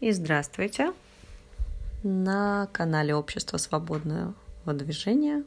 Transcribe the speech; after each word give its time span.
и 0.00 0.12
здравствуйте 0.12 0.94
на 2.02 2.68
канале 2.72 3.14
Общество 3.14 3.58
свободного 3.58 4.34
движения. 4.64 5.44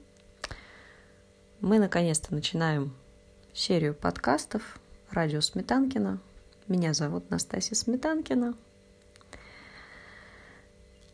Мы 1.60 1.80
наконец-то 1.80 2.36
начинаем 2.36 2.94
серию 3.52 3.96
подкастов 3.96 4.80
«Радио 5.10 5.42
Сметанкина». 5.42 6.20
Меня 6.68 6.94
зовут 6.94 7.32
Настасья 7.32 7.76
Сметанкина. 7.76 8.54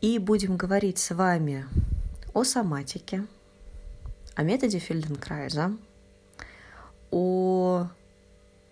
И 0.02 0.18
будем 0.18 0.58
говорить 0.58 0.98
с 0.98 1.14
вами 1.14 1.66
о 2.34 2.44
соматике, 2.44 3.26
о 4.34 4.42
методе 4.42 4.78
Фельденкрайза, 4.78 5.74
о 7.10 7.86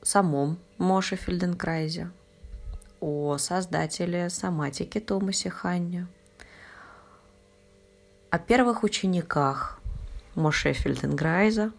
самом 0.03 0.59
Моше 0.77 1.17
Фельденкрайзе, 1.17 2.11
о 3.01 3.37
создателе 3.39 4.31
соматики 4.31 5.01
Томасе 5.01 5.51
Ханне, 5.51 6.07
о 8.31 8.39
первых 8.39 8.83
учениках 8.83 9.81
Моше 10.35 10.73
Фельденграйза 10.73 11.73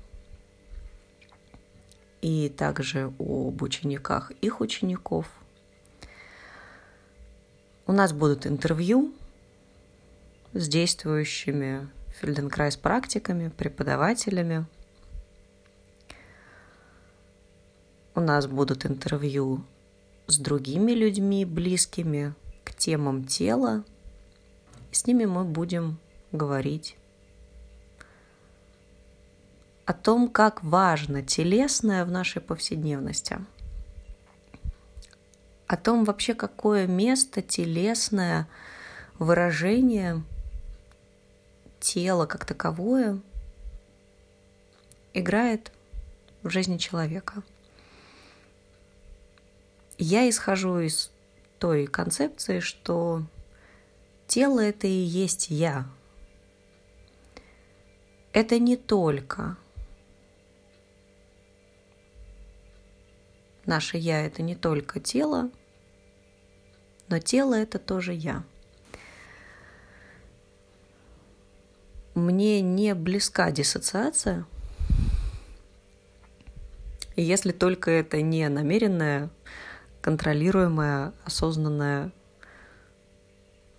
и 2.21 2.49
также 2.49 3.13
об 3.19 3.61
учениках 3.61 4.31
их 4.41 4.61
учеников. 4.61 5.27
У 7.85 7.91
нас 7.91 8.13
будут 8.13 8.45
интервью 8.45 9.13
с 10.53 10.67
действующими 10.67 11.89
Фельденкрайз 12.19 12.75
практиками, 12.77 13.49
преподавателями. 13.49 14.65
У 18.15 18.19
нас 18.19 18.47
будут 18.47 18.85
интервью 18.85 19.63
с 20.29 20.37
другими 20.37 20.91
людьми, 20.91 21.43
близкими 21.43 22.33
к 22.63 22.73
темам 22.75 23.25
тела. 23.25 23.83
С 24.91 25.07
ними 25.07 25.25
мы 25.25 25.43
будем 25.43 25.97
говорить 26.31 26.95
о 29.85 29.93
том, 29.93 30.29
как 30.29 30.63
важно 30.63 31.23
телесное 31.23 32.05
в 32.05 32.11
нашей 32.11 32.41
повседневности, 32.41 33.39
о 35.65 35.77
том 35.77 36.05
вообще, 36.05 36.35
какое 36.35 36.85
место 36.85 37.41
телесное 37.41 38.47
выражение 39.17 40.23
тела 41.79 42.27
как 42.27 42.45
таковое 42.45 43.19
играет 45.13 45.71
в 46.43 46.49
жизни 46.49 46.77
человека– 46.77 47.41
я 49.99 50.27
исхожу 50.29 50.79
из 50.79 51.11
той 51.59 51.85
концепции, 51.85 52.61
что 52.61 53.23
тело 54.25 54.59
это 54.61 54.87
и 54.87 54.91
есть 54.91 55.49
я. 55.49 55.87
Это 58.33 58.57
не 58.57 58.77
только 58.77 59.57
наше 63.69 63.97
я 63.97 64.25
это 64.25 64.41
не 64.41 64.55
только 64.55 64.99
тело, 64.99 65.49
но 67.07 67.19
тело 67.19 67.53
это 67.53 67.77
тоже 67.79 68.13
я. 68.13 68.43
Мне 72.15 72.61
не 72.61 72.95
близка 72.95 73.51
диссоциация, 73.51 74.45
если 77.15 77.51
только 77.51 77.91
это 77.91 78.21
не 78.21 78.49
намеренное 78.49 79.29
контролируемое, 80.09 81.13
осознанное 81.23 82.11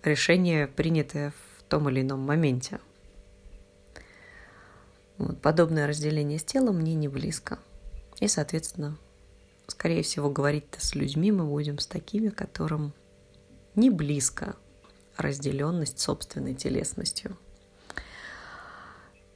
решение, 0.01 0.65
принятое 0.65 1.31
в 1.31 1.63
том 1.63 1.89
или 1.89 1.99
ином 1.99 2.21
моменте. 2.21 2.79
Вот, 5.17 5.41
подобное 5.41 5.87
разделение 5.87 6.39
с 6.39 6.45
телом 6.45 6.77
мне 6.77 6.93
не 6.93 7.09
близко. 7.09 7.59
И, 8.21 8.29
соответственно, 8.29 8.97
скорее 9.67 10.03
всего, 10.03 10.29
говорить-то 10.29 10.79
с 10.79 10.95
людьми 10.95 11.33
мы 11.33 11.43
будем 11.43 11.79
с 11.79 11.85
такими, 11.85 12.29
которым 12.29 12.93
не 13.75 13.89
близко 13.89 14.55
разделенность 15.17 15.99
собственной 15.99 16.55
телесностью. 16.55 17.35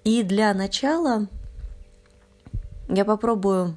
И 0.05 0.23
для 0.23 0.53
начала 0.53 1.27
я 2.87 3.03
попробую 3.03 3.75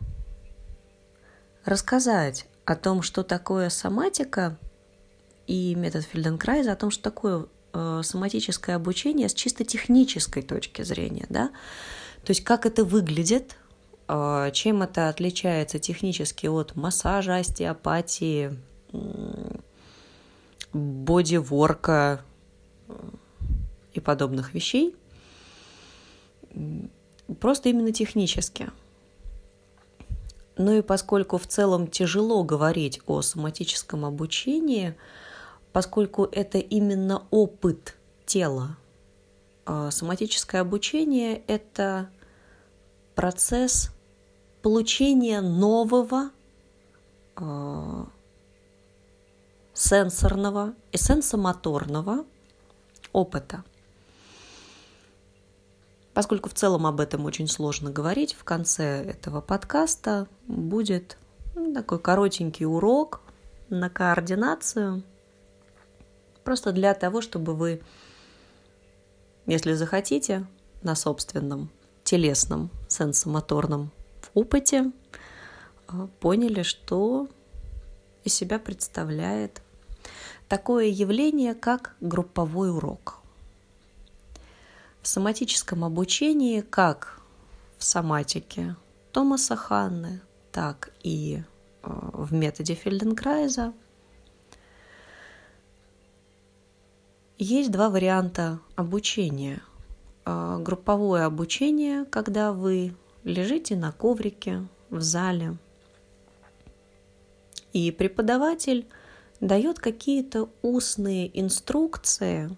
рассказать 1.64 2.46
о 2.70 2.76
том, 2.76 3.02
что 3.02 3.22
такое 3.22 3.68
соматика 3.68 4.58
и 5.46 5.74
метод 5.74 6.04
Фельденкрайза, 6.04 6.72
о 6.72 6.76
том, 6.76 6.90
что 6.90 7.02
такое 7.02 7.46
э, 7.72 8.00
соматическое 8.02 8.76
обучение 8.76 9.28
с 9.28 9.34
чисто 9.34 9.64
технической 9.64 10.42
точки 10.42 10.82
зрения, 10.82 11.26
да, 11.28 11.50
то 12.24 12.30
есть 12.30 12.44
как 12.44 12.66
это 12.66 12.84
выглядит, 12.84 13.56
э, 14.08 14.50
чем 14.52 14.82
это 14.82 15.08
отличается 15.08 15.78
технически 15.78 16.46
от 16.46 16.76
массажа, 16.76 17.36
остеопатии, 17.36 18.58
бодиворка 20.72 22.22
э, 22.88 22.92
и 23.92 24.00
подобных 24.00 24.54
вещей, 24.54 24.96
просто 27.40 27.68
именно 27.68 27.92
технически– 27.92 28.70
ну 30.58 30.72
и 30.72 30.82
поскольку 30.82 31.38
в 31.38 31.46
целом 31.46 31.86
тяжело 31.86 32.42
говорить 32.42 33.00
о 33.06 33.22
соматическом 33.22 34.04
обучении, 34.04 34.96
поскольку 35.72 36.24
это 36.24 36.58
именно 36.58 37.22
опыт 37.30 37.96
тела, 38.26 38.76
а 39.64 39.90
соматическое 39.90 40.60
обучение– 40.60 41.42
это 41.46 42.10
процесс 43.14 43.90
получения 44.62 45.40
нового 45.40 46.30
э, 47.36 48.04
сенсорного 49.74 50.74
и 50.90 50.96
сенсомоторного 50.98 52.24
опыта– 53.12 53.62
Поскольку 56.18 56.48
в 56.48 56.54
целом 56.54 56.84
об 56.84 56.98
этом 56.98 57.26
очень 57.26 57.46
сложно 57.46 57.92
говорить, 57.92 58.34
в 58.34 58.42
конце 58.42 59.04
этого 59.04 59.40
подкаста 59.40 60.26
будет 60.48 61.16
ну, 61.54 61.72
такой 61.72 62.00
коротенький 62.00 62.66
урок 62.66 63.20
на 63.68 63.88
координацию, 63.88 65.04
просто 66.42 66.72
для 66.72 66.92
того, 66.94 67.20
чтобы 67.20 67.54
вы, 67.54 67.82
если 69.46 69.74
захотите, 69.74 70.44
на 70.82 70.96
собственном 70.96 71.70
телесном 72.02 72.70
сенсомоторном 72.88 73.92
опыте 74.34 74.90
а, 75.86 76.08
поняли, 76.18 76.64
что 76.64 77.28
из 78.24 78.34
себя 78.34 78.58
представляет 78.58 79.62
такое 80.48 80.86
явление, 80.86 81.54
как 81.54 81.94
групповой 82.00 82.72
урок 82.72 83.17
в 85.08 85.10
соматическом 85.10 85.84
обучении, 85.84 86.60
как 86.60 87.18
в 87.78 87.84
соматике 87.84 88.76
Томаса 89.10 89.56
Ханны, 89.56 90.20
так 90.52 90.92
и 91.02 91.40
э, 91.82 91.88
в 92.12 92.34
методе 92.34 92.74
Фельденкрайза, 92.74 93.72
есть 97.38 97.70
два 97.70 97.88
варианта 97.88 98.58
обучения. 98.76 99.62
Э, 100.26 100.58
групповое 100.60 101.24
обучение, 101.24 102.04
когда 102.04 102.52
вы 102.52 102.94
лежите 103.24 103.76
на 103.76 103.92
коврике 103.92 104.68
в 104.90 105.00
зале, 105.00 105.56
и 107.72 107.90
преподаватель 107.92 108.86
дает 109.40 109.78
какие-то 109.78 110.50
устные 110.60 111.30
инструкции 111.40 112.54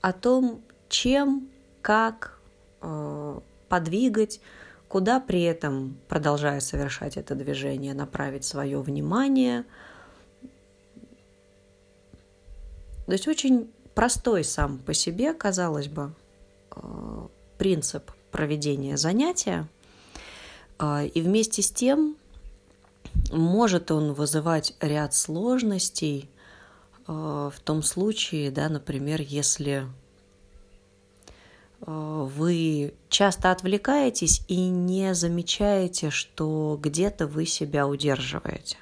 о 0.00 0.14
том, 0.14 0.62
чем, 0.94 1.48
как 1.82 2.38
э, 2.80 3.40
подвигать, 3.68 4.40
куда 4.86 5.18
при 5.18 5.42
этом, 5.42 5.96
продолжая 6.06 6.60
совершать 6.60 7.16
это 7.16 7.34
движение, 7.34 7.94
направить 7.94 8.44
свое 8.44 8.80
внимание. 8.80 9.64
То 13.06 13.12
есть 13.12 13.26
очень 13.26 13.68
простой 13.96 14.44
сам 14.44 14.78
по 14.78 14.94
себе, 14.94 15.34
казалось 15.34 15.88
бы, 15.88 16.12
э, 16.76 17.28
принцип 17.58 18.12
проведения 18.30 18.96
занятия. 18.96 19.66
Э, 20.78 21.06
и 21.08 21.20
вместе 21.20 21.60
с 21.62 21.72
тем 21.72 22.16
может 23.32 23.90
он 23.90 24.12
вызывать 24.12 24.76
ряд 24.80 25.12
сложностей 25.12 26.30
э, 27.08 27.12
в 27.52 27.60
том 27.64 27.82
случае, 27.82 28.52
да, 28.52 28.68
например, 28.68 29.20
если 29.20 29.88
вы 31.86 32.94
часто 33.08 33.50
отвлекаетесь 33.50 34.42
и 34.48 34.68
не 34.68 35.14
замечаете, 35.14 36.10
что 36.10 36.78
где-то 36.80 37.26
вы 37.26 37.46
себя 37.46 37.86
удерживаете. 37.86 38.78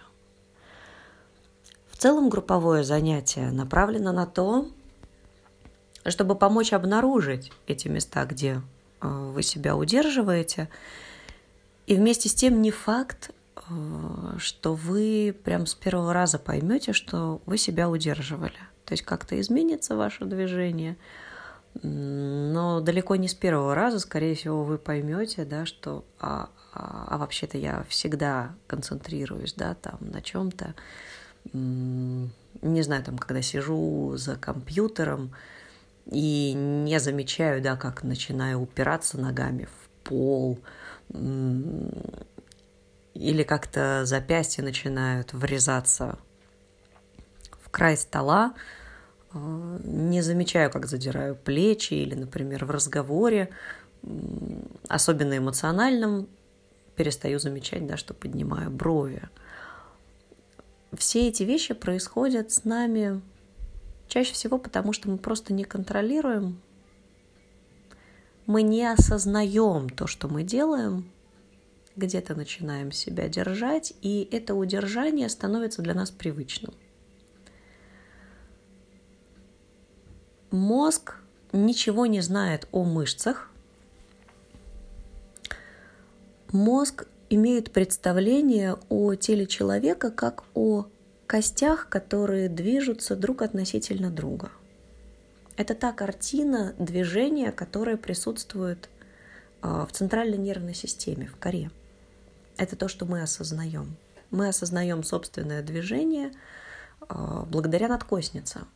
В 1.91 1.97
целом 1.97 2.29
групповое 2.29 2.85
занятие 2.85 3.51
направлено 3.51 4.13
на 4.13 4.27
то, 4.27 4.69
чтобы 6.07 6.35
помочь 6.35 6.73
обнаружить 6.73 7.53
эти 7.67 7.89
места, 7.89 8.25
где 8.25 8.61
э, 9.01 9.09
вы 9.09 9.43
себя 9.43 9.77
удерживаете. 9.77 10.69
И 11.87 11.95
вместе 11.95 12.29
с 12.29 12.35
тем 12.35 12.61
не 12.61 12.71
факт, 12.71 13.31
э, 13.57 14.37
что 14.39 14.75
вы 14.75 15.37
прям 15.45 15.67
с 15.67 15.75
первого 15.75 16.13
раза 16.13 16.39
поймете, 16.39 16.93
что 16.93 17.41
вы 17.47 17.57
себя 17.59 17.89
удерживали. 17.89 18.59
То 18.85 18.95
есть 18.95 19.05
как-то 19.05 19.41
изменится 19.41 19.97
ваше 19.97 20.25
движение, 20.25 20.97
но 21.83 22.81
далеко 22.81 23.17
не 23.17 23.29
с 23.29 23.35
первого 23.35 23.75
раза, 23.75 23.99
скорее 23.99 24.35
всего, 24.35 24.63
вы 24.63 24.79
поймете, 24.79 25.45
да, 25.45 25.65
что 25.65 26.05
а, 26.21 26.51
а, 26.73 27.07
а 27.09 27.19
вообще-то 27.19 27.59
я 27.59 27.85
всегда 27.89 28.55
концентрируюсь, 28.67 29.55
да, 29.55 29.75
там 29.75 29.99
на 30.01 30.21
чем-то, 30.21 30.75
не 31.53 32.83
знаю, 32.83 33.05
там, 33.05 33.19
когда 33.19 33.43
сижу 33.43 34.15
за 34.17 34.37
компьютером, 34.37 35.35
и 36.07 36.53
не 36.55 36.99
замечаю, 36.99 37.63
да, 37.63 37.77
как 37.77 38.03
начинаю 38.03 38.61
упираться 38.61 39.19
ногами 39.19 39.67
в 39.67 40.09
пол, 40.09 40.59
или 43.15 43.43
как-то 43.45 44.05
запястья 44.05 44.63
начинают 44.63 45.33
врезаться 45.33 46.19
в 47.61 47.71
край 47.71 47.97
стола, 47.97 48.55
не 49.35 50.23
замечаю, 50.23 50.71
как 50.71 50.87
задираю 50.87 51.35
плечи 51.35 51.95
или, 51.95 52.15
например, 52.15 52.65
в 52.65 52.71
разговоре, 52.71 53.51
особенно 54.89 55.39
эмоциональном, 55.39 56.29
перестаю 56.97 57.39
замечать, 57.39 57.87
да, 57.87 57.97
что 57.97 58.15
поднимаю 58.15 58.71
брови. 58.71 59.23
Все 60.97 61.29
эти 61.29 61.43
вещи 61.43 61.73
происходят 61.75 62.51
с 62.53 62.65
нами 62.65 63.23
Чаще 64.13 64.35
всего 64.35 64.59
потому, 64.59 64.93
что 64.93 65.09
мы 65.09 65.17
просто 65.17 65.55
не 65.55 65.65
контролируем, 65.65 66.61
мы 68.45 68.61
не 68.61 68.85
осознаем 68.85 69.89
то, 69.89 70.07
что 70.07 70.29
мы 70.29 70.43
делаем, 70.43 71.11
где-то 71.97 72.35
начинаем 72.35 72.93
себя 72.93 73.27
держать, 73.31 73.95
и 74.03 74.29
это 74.31 74.55
удержание 74.55 75.31
становится 75.31 75.81
для 75.81 75.95
нас 75.95 76.11
привычным. 76.11 76.75
Мозг 80.53 81.17
ничего 81.53 82.05
не 82.05 82.21
знает 82.21 82.69
о 82.73 82.85
мышцах. 82.85 83.49
Мозг 86.53 87.07
имеет 87.31 87.73
представление 87.73 88.77
о 88.91 89.15
теле 89.15 89.47
человека 89.47 90.11
как 90.11 90.45
о 90.53 90.85
костях, 91.27 91.89
которые 91.89 92.51
движутся 92.51 93.17
друг 93.17 93.41
относительно 93.41 94.11
друга. 94.11 94.51
Это 95.57 95.75
та 95.75 95.91
картина 95.91 96.75
движения, 96.79 97.51
которая 97.51 97.97
присутствует 97.97 98.91
а, 99.63 99.87
в 99.87 99.93
центральной 99.93 100.37
нервной 100.37 100.75
системе, 100.75 101.29
в 101.29 101.37
коре. 101.37 101.71
Это 102.59 102.77
то, 102.77 102.89
что 102.89 103.07
мы 103.07 103.23
осознаем. 103.23 103.97
Мы 104.31 104.49
осознаем 104.49 105.03
собственное 105.03 105.63
движение 105.63 106.31
а, 107.09 107.47
благодаря 107.47 107.89
надкостнице. 107.89 108.67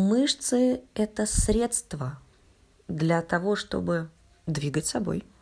Мышцы– 0.00 0.82
это 0.94 1.26
средство 1.26 2.18
для 2.88 3.22
того, 3.22 3.54
чтобы 3.54 4.10
двигать 4.46 4.86
собой– 4.86 5.24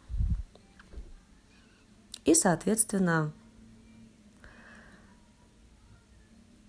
и, 2.28 2.34
соответственно, 2.34 3.32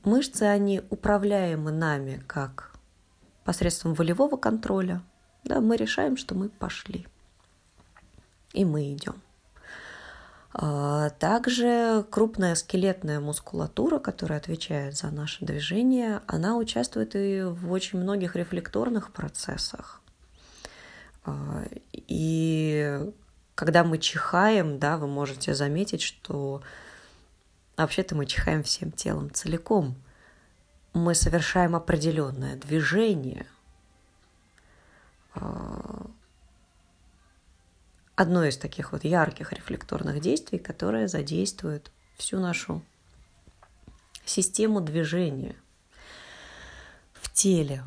мышцы, 0.06 0.44
они 0.44 0.82
управляемы 0.90 1.74
нами 1.74 2.24
как 2.28 2.80
посредством 3.44 3.94
волевого 3.94 4.38
контроля. 4.38 5.04
Да, 5.44 5.60
мы 5.60 5.76
решаем, 5.76 6.16
что 6.16 6.34
мы 6.34 6.48
пошли. 6.48 7.06
И 8.54 8.64
мы 8.64 8.94
идем. 8.94 9.22
А, 10.52 11.10
также 11.12 12.06
крупная 12.10 12.56
скелетная 12.56 13.20
мускулатура, 13.20 14.00
которая 14.00 14.40
отвечает 14.40 14.96
за 14.96 15.12
наше 15.12 15.46
движение, 15.46 16.22
она 16.28 16.58
участвует 16.58 17.16
и 17.16 17.44
в 17.44 17.72
очень 17.72 18.00
многих 18.00 18.36
рефлекторных 18.36 19.12
процессах. 19.12 20.02
А, 21.26 21.64
и 21.92 23.00
когда 23.54 23.84
мы 23.84 24.00
чихаем, 24.00 24.80
да, 24.80 24.98
вы 24.98 25.08
можете 25.08 25.54
заметить, 25.54 26.02
что 26.02 26.64
вообще-то 27.78 28.16
мы 28.16 28.26
чихаем 28.26 28.64
всем 28.64 28.92
телом 28.92 29.32
целиком. 29.32 29.96
Мы 30.94 31.14
совершаем 31.14 31.76
определенное 31.76 32.56
движение. 32.56 33.46
Одно 38.20 38.44
из 38.44 38.58
таких 38.58 38.92
вот 38.92 39.06
ярких 39.06 39.54
рефлекторных 39.54 40.20
действий, 40.20 40.60
которое 40.60 41.08
задействует 41.08 41.90
всю 42.18 42.38
нашу 42.38 42.84
систему 44.26 44.82
движения 44.82 45.56
в 47.14 47.32
теле. 47.32 47.82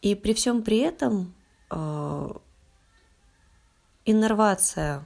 И 0.00 0.14
при 0.14 0.32
всем 0.32 0.62
при 0.62 0.78
этом 0.78 1.34
а, 1.70 2.40
Иннервация 4.04 5.04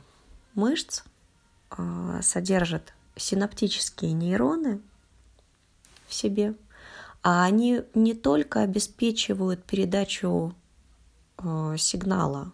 мышц 0.52 1.02
а, 1.70 2.20
содержит 2.20 2.92
синаптические 3.16 4.12
нейроны 4.12 4.82
в 6.06 6.12
себе, 6.12 6.56
а 7.22 7.42
они 7.42 7.84
не 7.94 8.12
только 8.12 8.60
обеспечивают 8.60 9.64
передачу 9.64 10.54
а, 11.38 11.74
сигнала 11.78 12.52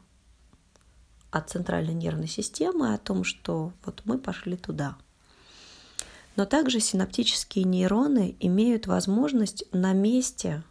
от 1.35 1.51
центральной 1.51 1.95
нервной 1.95 2.29
системы 2.29 2.95
о 2.95 2.99
том, 2.99 3.25
что 3.25 3.73
вот 3.85 4.03
мы 4.05 4.19
пошли 4.19 4.57
туда. 4.57 4.97
Но 6.37 6.47
также 6.47 6.79
синаптические 6.79 7.65
нейроны 7.65 8.37
имеют 8.39 8.87
возможность 8.87 9.65
на 9.73 9.93
месте 9.93 10.63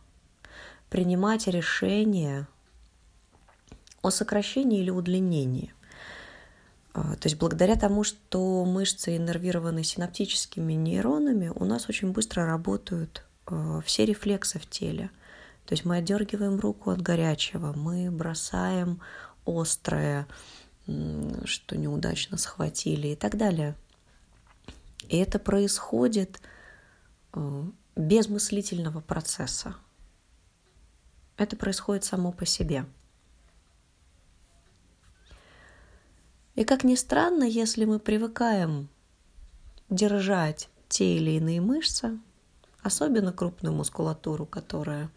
принимать 0.89 1.47
решения 1.47 2.47
о 4.01 4.09
сокращении 4.09 4.79
или 4.79 4.89
удлинении. 4.89 5.73
А, 6.93 7.15
то 7.15 7.27
есть 7.27 7.37
благодаря 7.37 7.75
тому, 7.75 8.05
что 8.05 8.63
мышцы 8.63 9.17
иннервированы 9.17 9.83
синаптическими 9.83 10.73
нейронами, 10.73 11.51
у 11.53 11.65
нас 11.65 11.89
очень 11.89 12.11
быстро 12.13 12.45
работают 12.45 13.25
а, 13.47 13.81
все 13.81 14.05
рефлексы 14.05 14.59
в 14.59 14.69
теле. 14.69 15.09
То 15.65 15.73
есть 15.73 15.83
мы 15.83 15.97
отдергиваем 15.97 16.57
руку 16.57 16.91
от 16.91 17.01
горячего, 17.01 17.73
мы 17.73 18.09
бросаем 18.11 19.01
острое, 19.45 20.27
что 20.85 21.77
неудачно 21.77 22.37
схватили 22.37 23.09
и 23.09 23.15
так 23.15 23.37
далее. 23.37 23.75
И 25.07 25.17
это 25.17 25.39
происходит 25.39 26.41
а, 27.31 27.65
без 27.95 28.27
мыслительного 28.27 29.01
процесса. 29.01 29.75
Это 31.37 31.55
происходит 31.55 32.03
само 32.03 32.31
по 32.31 32.45
себе– 32.45 32.85
И 36.55 36.65
как 36.65 36.83
ни 36.83 36.95
странно, 36.95 37.43
если 37.43 37.85
мы 37.85 37.99
привыкаем 37.99 38.87
держать 39.89 40.69
те 40.87 41.17
или 41.17 41.31
иные 41.31 41.61
мышцы, 41.61 42.19
особенно 42.83 43.33
крупную 43.33 43.73
мускулатуру, 43.73 44.45
которая 44.45 45.09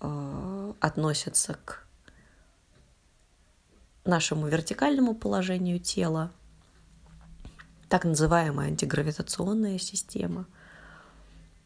э, 0.00 0.72
относится 0.78 1.58
к 1.64 1.81
нашему 4.04 4.48
вертикальному 4.48 5.14
положению 5.14 5.78
тела, 5.78 6.32
так 7.88 8.04
называемая 8.04 8.68
антигравитационная 8.68 9.78
система. 9.78 10.46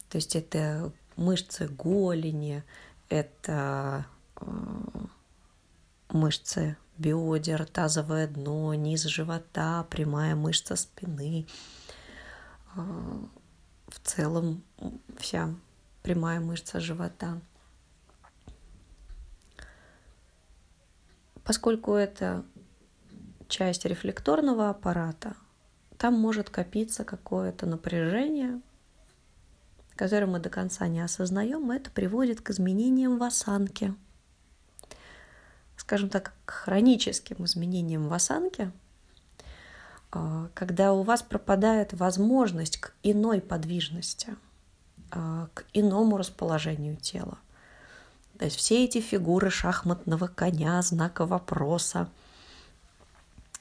То 0.09 0.17
есть 0.17 0.37
это 0.37 0.93
мышцы 1.17 1.69
голени, 1.69 2.63
это 3.09 4.07
э, 4.41 4.47
мышцы 6.11 6.77
бедер, 6.99 7.67
тазовое 7.67 8.27
дно, 8.27 8.75
низ 8.75 9.03
живота, 9.05 9.87
прямая 9.91 10.35
мышца 10.35 10.77
спины. 10.77 11.47
А, 12.75 12.83
в 13.89 14.01
целом 14.03 14.63
вся 15.19 15.55
прямая 16.03 16.41
мышца 16.41 16.81
живота. 16.81 17.41
Поскольку 21.47 21.95
это 21.95 22.45
часть 23.49 23.87
рефлекторного 23.87 24.69
аппарата, 24.69 25.35
там 25.97 26.15
может 26.15 26.51
копиться 26.51 27.05
какое-то 27.05 27.65
напряжение, 27.65 28.61
которое 29.95 30.27
мы 30.27 30.41
до 30.41 30.51
конца 30.51 30.87
не 30.89 31.01
осознаем, 31.01 31.73
и 31.73 31.77
это 31.77 31.91
приводит 31.91 32.43
к 32.43 32.51
изменениям 32.51 33.17
в 33.17 33.23
осанке– 33.23 33.95
скажем 35.87 36.09
так, 36.09 36.33
к 36.45 36.51
хроническим 36.51 37.45
изменениям 37.45 38.09
в 38.09 38.13
осанке, 38.13 38.73
а, 40.11 40.49
когда 40.53 40.93
у 40.93 41.03
вас 41.03 41.23
пропадает 41.23 41.93
возможность 41.93 42.79
к 42.79 42.93
иной 43.05 43.41
подвижности, 43.41 44.35
а, 45.13 45.49
к 45.55 45.65
иному 45.73 46.17
расположению 46.17 46.97
тела. 46.97 47.39
То 48.39 48.45
есть 48.45 48.57
все 48.57 48.85
эти 48.85 49.01
фигуры 49.01 49.51
шахматного 49.51 50.27
коня, 50.27 50.81
знака 50.83 51.27
вопроса 51.27 52.09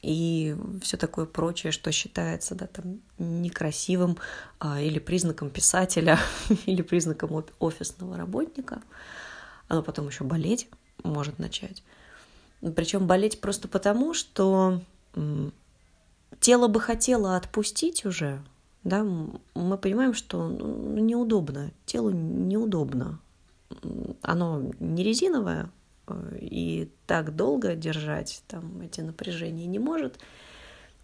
и 0.06 0.56
все 0.84 0.98
такое 0.98 1.26
прочее, 1.26 1.72
что 1.72 1.92
считается 1.92 2.54
да, 2.54 2.68
там, 2.68 3.00
некрасивым 3.18 4.18
а, 4.60 4.80
или 4.80 5.00
признаком 5.00 5.50
писателя, 5.50 6.20
или 6.68 6.84
признаком 6.84 7.44
офисного 7.60 8.16
работника, 8.16 8.82
оно 9.68 9.82
потом 9.82 10.08
еще 10.08 10.24
болеть 10.24 10.68
может 11.04 11.40
начать. 11.40 11.84
Причем 12.76 13.08
болеть 13.08 13.42
просто 13.42 13.68
потому, 13.68 14.14
что 14.14 14.82
тело 16.40 16.68
бы 16.68 16.80
хотело 16.80 17.36
отпустить 17.36 18.06
уже, 18.06 18.44
да, 18.84 19.04
мы 19.04 19.78
понимаем, 19.80 20.14
что 20.14 20.48
ну, 20.48 20.98
неудобно, 20.98 21.72
телу 21.88 22.12
неудобно. 22.12 23.20
Оно 24.22 24.72
не 24.80 25.04
резиновое, 25.04 25.70
э, 26.08 26.38
и 26.40 26.92
так 27.06 27.36
долго 27.36 27.76
держать 27.76 28.44
там 28.48 28.82
эти 28.82 29.02
напряжения 29.02 29.66
не 29.66 29.80
может. 29.80 30.20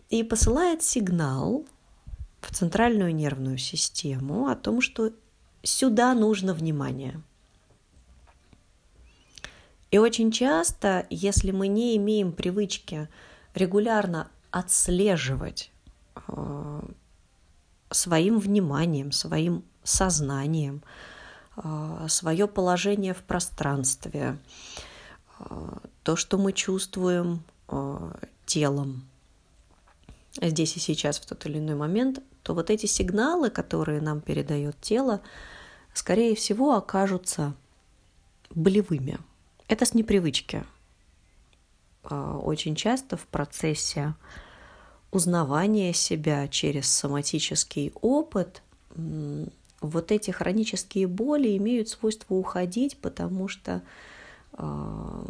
И 0.09 0.23
посылает 0.23 0.83
сигнал 0.83 1.65
в 2.41 2.53
центральную 2.53 3.15
нервную 3.15 3.57
систему 3.57 4.47
о 4.47 4.55
том, 4.55 4.81
что 4.81 5.11
сюда 5.63 6.13
нужно 6.13 6.53
внимание. 6.53 7.21
И 9.91 9.97
очень 9.97 10.31
часто, 10.31 11.05
если 11.09 11.51
мы 11.51 11.67
не 11.67 11.97
имеем 11.97 12.31
привычки 12.31 13.09
регулярно 13.53 14.29
отслеживать 14.49 15.71
э, 16.27 16.81
своим 17.89 18.39
вниманием, 18.39 19.11
своим 19.11 19.63
сознанием, 19.83 20.81
свое 22.07 22.47
положение 22.47 23.13
в 23.13 23.23
пространстве, 23.23 24.37
э, 25.39 25.43
то, 26.03 26.15
что 26.15 26.37
мы 26.37 26.53
чувствуем 26.53 27.43
телом 28.45 29.03
здесь 30.41 30.75
и 30.77 30.79
сейчас 30.79 31.19
в 31.19 31.25
тот 31.25 31.45
или 31.45 31.57
иной 31.57 31.75
момент, 31.75 32.19
то 32.43 32.53
вот 32.53 32.69
эти 32.69 32.85
сигналы, 32.85 33.49
которые 33.49 34.01
нам 34.01 34.21
передает 34.21 34.79
тело, 34.81 35.21
скорее 35.93 36.35
всего, 36.35 36.75
окажутся 36.75 37.53
болевыми. 38.49 39.19
Это 39.67 39.85
с 39.85 39.93
непривычки. 39.93 40.63
А, 42.03 42.37
очень 42.37 42.75
часто 42.75 43.17
в 43.17 43.27
процессе 43.27 44.15
узнавания 45.11 45.93
себя 45.93 46.47
через 46.47 46.89
соматический 46.89 47.91
опыт 48.01 48.61
вот 49.81 50.11
эти 50.11 50.31
хронические 50.31 51.07
боли 51.07 51.57
имеют 51.57 51.89
свойство 51.89 52.35
уходить, 52.35 52.97
потому 52.97 53.47
что 53.47 53.81
а, 54.53 55.27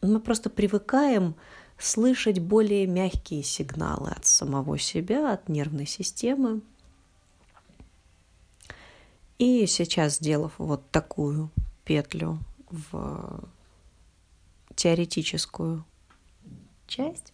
мы 0.00 0.20
просто 0.20 0.50
привыкаем 0.50 1.34
слышать 1.78 2.38
более 2.38 2.86
мягкие 2.86 3.42
сигналы 3.42 4.10
от 4.10 4.24
самого 4.24 4.78
себя, 4.78 5.32
от 5.32 5.48
нервной 5.48 5.86
системы. 5.86 6.60
И 9.38 9.66
сейчас, 9.66 10.16
сделав 10.16 10.52
вот 10.58 10.88
такую 10.90 11.50
петлю 11.84 12.38
в 12.70 13.48
теоретическую 14.76 15.84
часть, 16.86 17.32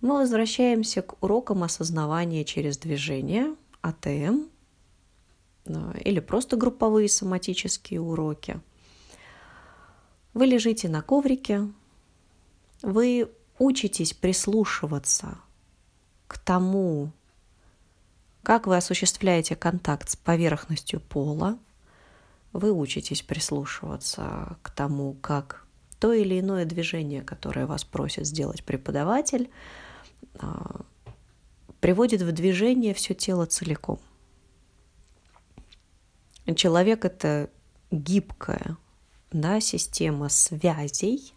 мы 0.00 0.18
возвращаемся 0.18 1.02
к 1.02 1.22
урокам 1.22 1.62
осознавания 1.62 2.44
через 2.44 2.76
движение, 2.78 3.54
АТМ, 3.80 4.48
или 6.04 6.20
просто 6.20 6.56
групповые 6.56 7.08
соматические 7.08 8.00
уроки. 8.00 8.60
Вы 10.34 10.46
лежите 10.46 10.88
на 10.88 11.02
коврике, 11.02 11.68
вы 12.82 13.30
учитесь 13.58 14.12
прислушиваться 14.12 15.38
к 16.26 16.38
тому, 16.38 17.12
как 18.42 18.66
вы 18.66 18.76
осуществляете 18.76 19.56
контакт 19.56 20.10
с 20.10 20.16
поверхностью 20.16 21.00
пола, 21.00 21.58
вы 22.52 22.72
учитесь 22.72 23.22
прислушиваться 23.22 24.56
к 24.62 24.70
тому, 24.70 25.14
как 25.14 25.66
то 25.98 26.12
или 26.12 26.40
иное 26.40 26.64
движение, 26.64 27.22
которое 27.22 27.66
вас 27.66 27.84
просит 27.84 28.26
сделать 28.26 28.64
преподаватель, 28.64 29.50
а, 30.38 30.82
приводит 31.80 32.22
в 32.22 32.32
движение 32.32 32.94
все 32.94 33.14
тело 33.14 33.46
целиком. 33.46 33.98
Человек– 36.54 37.04
это 37.06 37.50
гибкая 37.90 38.76
да, 39.32 39.60
система 39.60 40.28
связей, 40.28 41.34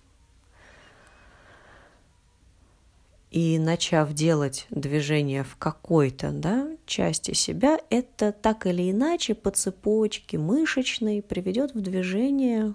и 3.32 3.60
начав 3.60 4.14
делать 4.14 4.66
движение 4.72 5.44
в 5.44 5.56
какой-то 5.56 6.32
да, 6.32 6.68
части 6.86 7.34
себя, 7.34 7.80
это 7.90 8.32
так 8.32 8.66
или 8.66 8.90
иначе 8.90 9.36
по 9.36 9.52
цепочке 9.52 10.38
мышечной 10.38 11.22
приведет 11.22 11.76
в 11.76 11.82
движение 11.82 12.74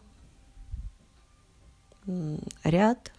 ряд 2.62 3.12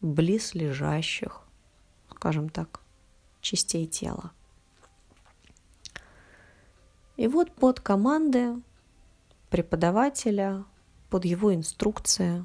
близлежащих, 0.00 1.42
скажем 2.10 2.48
так, 2.48 2.80
частей 3.40 3.86
тела. 3.86 4.30
И 7.16 7.26
вот 7.28 7.52
под 7.52 7.80
команды 7.80 8.60
преподавателя, 9.50 10.64
под 11.10 11.24
его 11.24 11.54
инструкция 11.54 12.44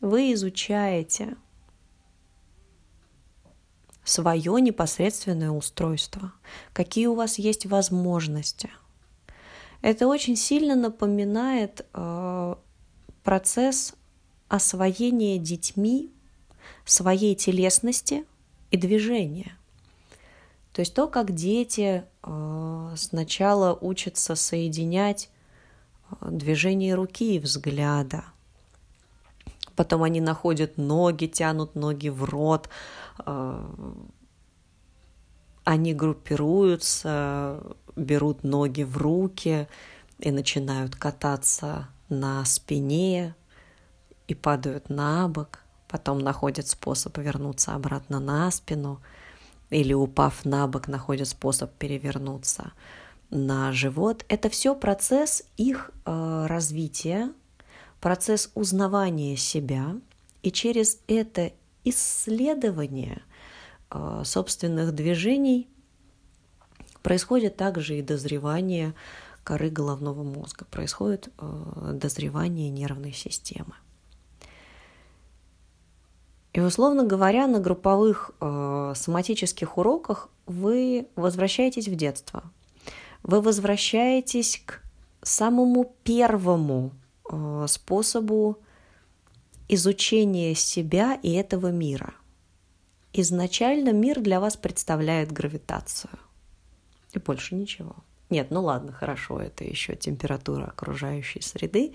вы 0.00 0.32
изучаете 0.34 1.36
свое 4.04 4.60
непосредственное 4.60 5.50
устройство, 5.50 6.32
какие 6.72 7.06
у 7.06 7.14
вас 7.14 7.38
есть 7.38 7.66
возможности. 7.66 8.70
Это 9.82 10.06
очень 10.06 10.36
сильно 10.36 10.74
напоминает 10.74 11.86
э, 11.94 12.54
процесс 13.22 13.94
освоения 14.48 15.38
детьми 15.38 16.12
своей 16.84 17.34
телесности 17.34 18.26
и 18.70 18.76
движения. 18.76 19.56
То 20.72 20.80
есть 20.80 20.94
то, 20.94 21.08
как 21.08 21.34
дети 21.34 22.04
э, 22.22 22.92
сначала 22.96 23.74
учатся 23.74 24.36
соединять 24.36 25.30
э, 26.10 26.30
движение 26.30 26.94
руки 26.94 27.36
и 27.36 27.40
взгляда, 27.40 28.24
потом 29.74 30.04
они 30.04 30.20
находят 30.20 30.76
ноги, 30.76 31.26
тянут 31.26 31.74
ноги 31.74 32.08
в 32.08 32.24
рот, 32.24 32.68
э, 33.26 33.94
они 35.64 35.92
группируются, 35.94 37.62
берут 37.96 38.44
ноги 38.44 38.82
в 38.82 38.96
руки 38.96 39.68
и 40.18 40.30
начинают 40.30 40.94
кататься 40.94 41.88
на 42.08 42.44
спине 42.44 43.34
и 44.28 44.34
падают 44.34 44.88
на 44.88 45.28
бок, 45.28 45.60
потом 45.88 46.20
находят 46.20 46.68
способ 46.68 47.18
вернуться 47.18 47.74
обратно 47.74 48.20
на 48.20 48.50
спину, 48.50 49.00
или 49.70 49.92
упав 49.94 50.44
на 50.44 50.66
бок, 50.66 50.88
находят 50.88 51.28
способ 51.28 51.72
перевернуться 51.72 52.72
на 53.30 53.72
живот. 53.72 54.24
Это 54.28 54.48
все 54.48 54.74
процесс 54.74 55.44
их 55.56 55.90
э, 56.04 56.46
развития, 56.46 57.32
процесс 58.00 58.50
узнавания 58.54 59.36
себя, 59.36 59.96
и 60.42 60.50
через 60.50 60.98
это 61.06 61.52
исследование 61.84 63.22
э, 63.90 64.22
собственных 64.24 64.94
движений 64.94 65.68
происходит 67.02 67.56
также 67.56 67.98
и 67.98 68.02
дозревание 68.02 68.94
коры 69.44 69.70
головного 69.70 70.22
мозга, 70.22 70.64
происходит 70.64 71.28
э, 71.38 71.92
дозревание 71.94 72.70
нервной 72.70 73.12
системы. 73.12 73.74
И, 76.60 76.62
условно 76.62 77.04
говоря, 77.04 77.46
на 77.46 77.58
групповых 77.58 78.32
э, 78.38 78.92
соматических 78.94 79.78
уроках 79.78 80.28
вы 80.44 81.06
возвращаетесь 81.16 81.88
в 81.88 81.94
детство. 81.94 82.42
Вы 83.22 83.40
возвращаетесь 83.40 84.62
к 84.66 84.82
самому 85.22 85.96
первому 86.04 86.92
э, 87.30 87.64
способу 87.66 88.58
изучения 89.68 90.54
себя 90.54 91.18
и 91.22 91.32
этого 91.32 91.68
мира. 91.68 92.12
Изначально 93.14 93.94
мир 93.94 94.20
для 94.20 94.38
вас 94.38 94.58
представляет 94.58 95.32
гравитацию. 95.32 96.18
И 97.14 97.18
больше 97.18 97.54
ничего. 97.54 97.96
Нет, 98.28 98.48
ну 98.50 98.62
ладно, 98.62 98.92
хорошо, 98.92 99.40
это 99.40 99.64
еще 99.64 99.96
температура 99.96 100.66
окружающей 100.66 101.40
среды 101.40 101.94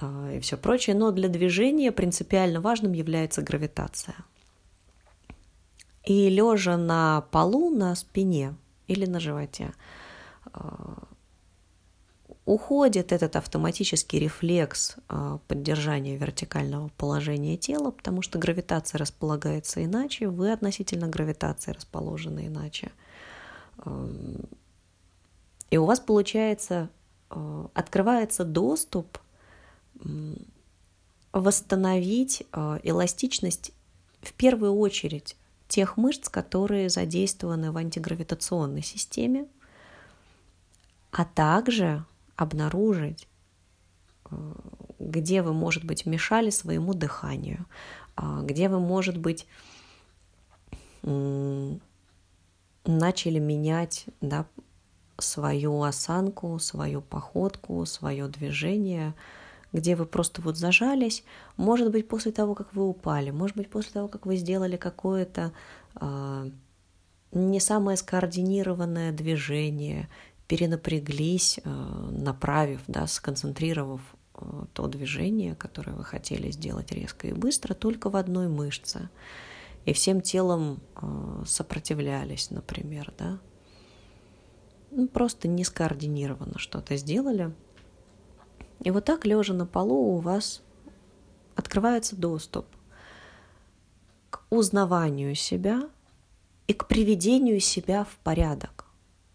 и 0.00 0.40
все 0.40 0.56
прочее, 0.56 0.94
но 0.96 1.10
для 1.10 1.28
движения 1.28 1.90
принципиально 1.92 2.60
важным 2.60 2.92
является 2.92 3.42
гравитация. 3.42 4.16
И 6.04 6.28
лежа 6.28 6.76
на 6.76 7.22
полу 7.30 7.70
на 7.70 7.94
спине 7.94 8.54
или 8.86 9.06
на 9.06 9.20
животе, 9.20 9.72
уходит 12.44 13.10
этот 13.10 13.34
автоматический 13.34 14.20
рефлекс 14.20 14.96
поддержания 15.48 16.16
вертикального 16.16 16.90
положения 16.96 17.56
тела, 17.56 17.90
потому 17.90 18.22
что 18.22 18.38
гравитация 18.38 18.98
располагается 18.98 19.84
иначе, 19.84 20.28
вы 20.28 20.52
относительно 20.52 21.08
гравитации 21.08 21.72
расположены 21.72 22.46
иначе. 22.46 22.92
И 25.70 25.76
у 25.76 25.84
вас 25.84 25.98
получается, 25.98 26.88
открывается 27.74 28.44
доступ 28.44 29.18
восстановить 31.32 32.44
эластичность 32.82 33.72
в 34.22 34.32
первую 34.32 34.74
очередь 34.74 35.36
тех 35.68 35.96
мышц, 35.96 36.28
которые 36.28 36.88
задействованы 36.88 37.72
в 37.72 37.76
антигравитационной 37.76 38.82
системе, 38.82 39.46
а 41.10 41.24
также 41.24 42.04
обнаружить, 42.36 43.26
э, 44.30 44.36
где 44.98 45.42
вы, 45.42 45.52
может 45.52 45.84
быть, 45.84 46.06
мешали 46.06 46.50
своему 46.50 46.94
дыханию, 46.94 47.66
а, 48.16 48.42
где 48.42 48.68
вы, 48.68 48.80
может 48.80 49.18
быть, 49.18 49.46
начали 51.02 51.78
менять 53.38 54.06
да, 54.20 54.46
свою 55.18 55.82
осанку, 55.82 56.58
свою 56.58 57.00
походку, 57.00 57.86
свое 57.86 58.26
движение, 58.26 59.14
где 59.76 59.94
вы 59.94 60.06
просто 60.06 60.40
вот 60.40 60.56
зажались, 60.56 61.22
может 61.58 61.92
быть, 61.92 62.08
после 62.08 62.32
того, 62.32 62.54
как 62.54 62.74
вы 62.74 62.88
упали, 62.88 63.30
может 63.30 63.56
быть, 63.56 63.68
после 63.68 63.92
того, 63.92 64.08
как 64.08 64.24
вы 64.24 64.36
сделали 64.36 64.78
какое-то 64.78 65.52
э, 66.00 66.50
не 67.32 67.60
самое 67.60 67.98
скоординированное 67.98 69.12
движение, 69.12 70.08
перенапряглись, 70.48 71.60
э, 71.62 71.70
направив, 72.10 72.80
да, 72.86 73.06
сконцентрировав 73.06 74.00
э, 74.34 74.64
то 74.72 74.86
движение, 74.86 75.54
которое 75.54 75.92
вы 75.92 76.04
хотели 76.04 76.50
сделать 76.50 76.90
резко 76.92 77.28
и 77.28 77.32
быстро, 77.32 77.74
только 77.74 78.08
в 78.08 78.16
одной 78.16 78.48
мышце. 78.48 79.10
И 79.84 79.92
всем 79.92 80.22
телом 80.22 80.80
э, 80.94 81.42
сопротивлялись, 81.46 82.50
например, 82.50 83.12
да. 83.18 83.38
Ну, 84.90 85.06
просто 85.06 85.48
не 85.48 85.64
скоординированно 85.64 86.58
что-то 86.58 86.96
сделали. 86.96 87.52
И 88.80 88.90
вот 88.90 89.04
так, 89.04 89.24
лежа 89.26 89.54
на 89.54 89.66
полу, 89.66 90.16
у 90.16 90.18
вас 90.18 90.62
открывается 91.54 92.16
доступ 92.16 92.66
к 94.30 94.42
узнаванию 94.50 95.34
себя 95.34 95.88
и 96.66 96.72
к 96.72 96.86
приведению 96.86 97.60
себя 97.60 98.04
в 98.04 98.16
порядок 98.22 98.86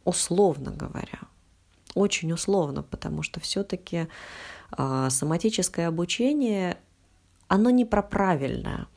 условно 0.03 0.71
говоря. 0.71 1.19
Очень 1.93 2.31
условно, 2.31 2.83
потому 2.83 3.21
что 3.21 3.39
все-таки 3.39 3.97
э, 3.97 4.07
а, 4.71 5.09
соматическое 5.09 5.87
обучение, 5.87 6.77
оно 7.47 7.69
не 7.69 7.85
про 7.85 8.01
правильное, 8.01 8.87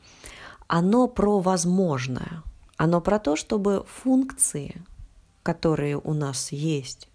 оно 0.67 1.07
про 1.07 1.39
возможное. 1.39 2.43
Оно 2.77 2.99
про 3.01 3.19
то, 3.19 3.35
чтобы 3.35 3.85
функции, 3.87 4.81
которые 5.43 5.97
у 5.97 6.13
нас 6.13 6.51
есть, 6.51 7.07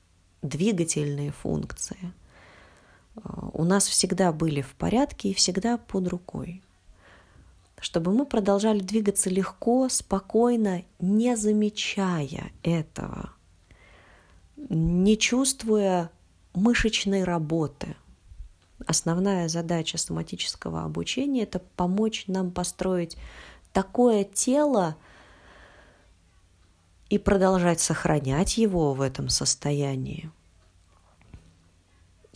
двигательные 0.42 1.32
функции, 1.32 2.12
у 3.52 3.64
нас 3.64 3.86
всегда 3.86 4.32
были 4.32 4.62
в 4.62 4.74
порядке 4.74 5.30
и 5.30 5.34
всегда 5.34 5.78
под 5.78 6.08
рукой. 6.08 6.62
Чтобы 7.80 8.12
мы 8.12 8.26
продолжали 8.26 8.80
двигаться 8.80 9.30
легко, 9.30 9.88
спокойно, 9.88 10.82
не 10.98 11.36
замечая 11.36 12.52
этого– 12.62 13.32
не 14.68 15.16
чувствуя 15.16 16.10
мышечной 16.52 17.24
работы. 17.24 17.96
Основная 18.86 19.48
задача 19.48 19.98
соматического 19.98 20.84
обучения– 20.84 21.42
это 21.44 21.60
помочь 21.76 22.24
нам 22.26 22.50
построить 22.50 23.16
такое 23.72 24.24
тело 24.24 24.96
и 27.08 27.18
продолжать 27.18 27.80
сохранять 27.80 28.58
его 28.58 28.94
в 28.94 29.00
этом 29.00 29.28
состоянии. 29.28 30.30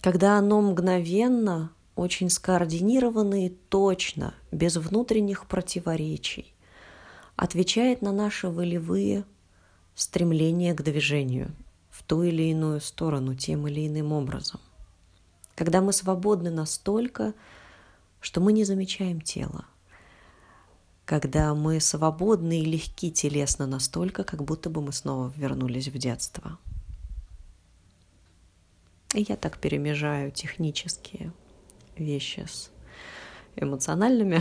Когда 0.04 0.36
оно 0.36 0.60
мгновенно, 0.60 1.72
очень 1.96 2.28
скоординированно 2.28 3.46
и 3.46 3.48
точно, 3.48 4.34
без 4.52 4.76
внутренних 4.76 5.46
противоречий, 5.46 6.52
отвечает 7.36 8.02
на 8.02 8.12
наши 8.12 8.48
волевые 8.48 9.24
стремления 9.94 10.74
к 10.74 10.82
движению– 10.82 11.52
в 11.90 12.02
ту 12.02 12.22
или 12.22 12.42
иную 12.42 12.82
сторону 12.82 13.34
тем 13.34 13.66
или 13.66 13.86
иным 13.86 14.12
образом. 14.12 14.60
Когда 15.54 15.80
мы 15.80 15.94
свободны 15.94 16.50
настолько, 16.50 17.32
что 18.20 18.42
мы 18.42 18.52
не 18.52 18.64
замечаем 18.64 19.22
тело. 19.22 19.64
Когда 21.06 21.54
мы 21.54 21.80
свободны 21.80 22.60
и 22.60 22.66
легки 22.66 23.10
телесно 23.10 23.66
настолько, 23.66 24.22
как 24.22 24.44
будто 24.44 24.68
бы 24.68 24.82
мы 24.82 24.92
снова 24.92 25.32
вернулись 25.34 25.88
в 25.88 25.96
детство. 25.96 26.58
Я 29.14 29.36
так 29.36 29.58
перемежаю 29.58 30.32
технические 30.32 31.32
вещи 31.96 32.46
с 32.48 32.70
эмоциональными, 33.56 34.40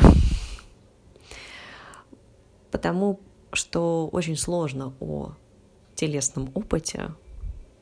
потому 2.71 3.19
что 3.51 4.07
очень 4.07 4.35
сложно 4.35 4.95
о 4.99 5.35
телесном 5.95 6.49
опыте 6.55 7.11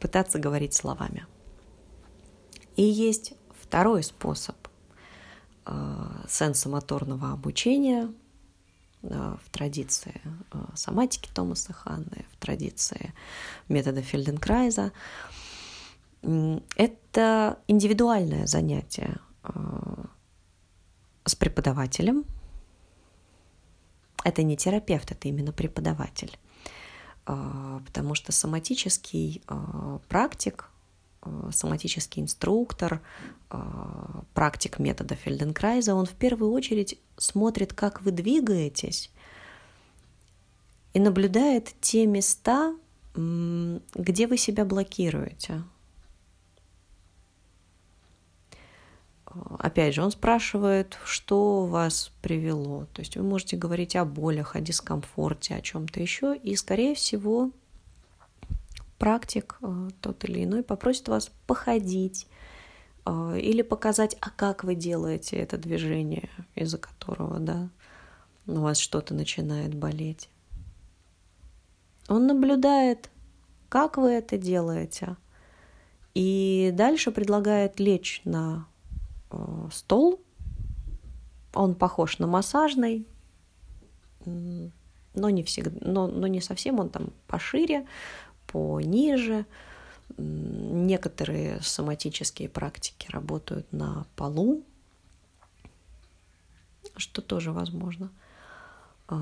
пытаться 0.02 0.38
говорить 0.38 0.74
словами. 0.74 1.26
И 2.76 2.84
есть 2.84 3.34
второй 3.58 4.04
способ 4.04 4.56
э, 5.66 6.26
сенсомоторного 6.28 7.32
обучения 7.32 8.12
э, 9.04 9.36
в 9.44 9.50
традиции 9.50 10.22
э, 10.26 10.58
соматики 10.76 11.30
Томаса 11.34 11.72
Ханны, 11.72 12.26
в 12.34 12.38
традиции 12.38 13.14
метода 13.70 14.02
Фельденкрайза. 14.02 14.92
Это 16.24 17.60
индивидуальное 17.68 18.46
занятие 18.46 19.20
с 21.26 21.36
преподавателем. 21.36 22.26
Это 24.24 24.44
не 24.44 24.56
терапевт, 24.56 25.12
это 25.12 25.28
именно 25.28 25.52
преподаватель. 25.52 26.38
А, 27.26 27.82
потому 27.86 28.16
что 28.16 28.32
соматический 28.32 29.42
а, 29.48 30.00
практик, 30.10 30.70
а, 31.22 31.50
соматический 31.52 32.22
инструктор, 32.22 33.02
практик 34.34 34.80
метода 34.80 35.16
Фельденкрайза, 35.16 35.94
он 35.94 36.06
в 36.06 36.14
первую 36.14 36.54
очередь 36.54 36.98
смотрит, 37.18 37.74
как 37.74 38.02
вы 38.02 38.12
двигаетесь, 38.12 39.12
и 40.94 41.00
наблюдает 41.00 41.74
те 41.82 42.06
места, 42.06 42.74
где 43.14 44.28
вы 44.28 44.38
себя 44.38 44.64
блокируете– 44.64 45.64
опять 49.60 49.96
же, 49.96 50.04
он 50.04 50.12
спрашивает, 50.12 50.98
что 51.06 51.66
вас 51.66 52.12
привело. 52.22 52.86
То 52.94 53.02
есть 53.02 53.18
вы 53.18 53.24
можете 53.24 53.58
говорить 53.58 53.96
о 53.96 54.06
болях, 54.06 54.56
о 54.56 54.62
дискомфорте, 54.62 55.56
о 55.56 55.62
чем-то 55.62 56.00
еще, 56.00 56.36
и, 56.36 56.56
скорее 56.56 56.96
всего, 56.96 57.52
практик 58.98 59.58
э, 59.62 59.90
тот 60.00 60.24
или 60.26 60.44
иной 60.44 60.64
попросит 60.64 61.08
вас 61.08 61.32
походить 61.48 62.28
э, 63.06 63.40
или 63.40 63.62
показать, 63.62 64.16
а 64.22 64.30
как 64.30 64.64
вы 64.64 64.76
делаете 64.76 65.38
это 65.38 65.58
движение, 65.58 66.30
из-за 66.56 66.78
которого, 66.78 67.40
да, 67.40 67.70
у 68.48 68.60
вас 68.60 68.78
что-то 68.78 69.14
начинает 69.14 69.74
болеть. 69.74 70.30
Он 72.08 72.28
наблюдает, 72.28 73.10
как 73.70 73.98
вы 73.98 74.12
это 74.12 74.38
делаете, 74.38 75.16
и 76.14 76.72
дальше 76.74 77.12
предлагает 77.12 77.80
лечь 77.80 78.22
на 78.26 78.68
стол. 79.72 80.22
Он 81.54 81.76
похож 81.76 82.20
на 82.20 82.28
массажный, 82.28 83.06
но 84.26 85.30
не 85.30 85.44
всегда, 85.44 85.78
но, 85.82 86.08
но 86.08 86.28
не 86.28 86.42
совсем, 86.42 86.80
он 86.80 86.90
там 86.90 87.12
пошире, 87.28 87.86
пониже. 88.48 89.46
Некоторые 90.18 91.62
соматические 91.62 92.50
практики 92.50 93.10
работают 93.12 93.72
на 93.72 94.06
полу, 94.16 94.64
что 96.98 97.22
тоже 97.22 97.52
возможно. 97.52 98.12
Э, 99.10 99.16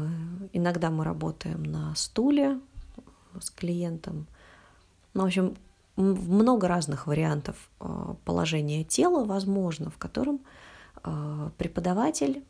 иногда 0.53 0.89
мы 0.89 1.03
работаем 1.03 1.63
на 1.63 1.93
стуле 1.95 2.59
с 3.39 3.49
клиентом. 3.51 4.27
Ну, 5.13 5.23
в 5.23 5.25
общем, 5.25 5.55
много 5.99 6.67
разных 6.67 7.07
вариантов 7.07 7.69
э, 7.79 8.15
положения 8.25 8.83
тела 8.83 9.25
возможно, 9.25 9.89
в 9.89 9.97
котором 9.97 10.41
э, 11.03 11.49
преподаватель 11.57 12.43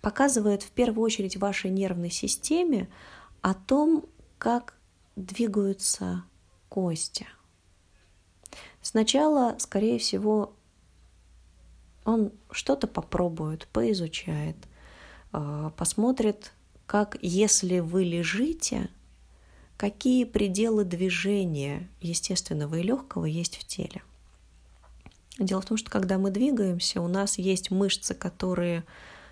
показывает 0.00 0.62
в 0.62 0.70
первую 0.70 1.04
очередь 1.04 1.36
вашей 1.36 1.70
нервной 1.70 2.10
системе 2.10 2.88
о 3.42 3.54
том, 3.54 4.06
как 4.38 4.74
двигаются 5.16 6.24
кости. 6.68 7.26
Сначала, 8.80 9.56
скорее 9.58 9.98
всего, 9.98 10.54
он 12.04 12.32
что-то 12.50 12.86
попробует, 12.86 13.68
поизучает, 13.68 14.56
а, 15.32 15.70
посмотрит, 15.70 16.52
как 16.86 17.18
если 17.20 17.80
вы 17.80 18.04
лежите, 18.04 18.88
какие 19.80 20.24
пределы 20.24 20.84
движения 20.84 21.88
естественного 22.02 22.74
и 22.74 22.82
легкого 22.82 23.24
есть 23.24 23.56
в 23.56 23.64
теле. 23.64 24.02
Дело 25.38 25.62
в 25.62 25.64
том, 25.64 25.78
что 25.78 25.90
когда 25.90 26.18
мы 26.18 26.30
двигаемся, 26.30 27.00
у 27.00 27.08
нас 27.08 27.38
есть 27.38 27.70
мышцы, 27.70 28.12
которые 28.12 28.84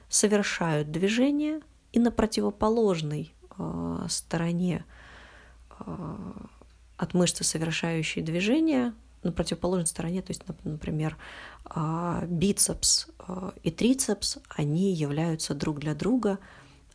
совершают 0.08 0.90
движение, 0.90 1.61
и 1.92 1.98
на 1.98 2.11
противоположной 2.11 3.34
э, 3.58 4.06
стороне 4.08 4.87
э, 5.80 6.32
от 6.96 7.12
мышцы, 7.12 7.44
совершающей 7.44 8.22
движение, 8.22 8.94
на 9.22 9.32
противоположной 9.32 9.87
стороне, 9.87 10.22
то 10.22 10.30
есть, 10.30 10.44
например, 10.64 11.18
э, 11.74 12.26
бицепс 12.26 13.08
э, 13.18 13.50
и 13.64 13.70
трицепс, 13.70 14.38
они 14.48 14.94
являются 14.94 15.52
друг 15.54 15.78
для 15.78 15.94
друга 15.94 16.38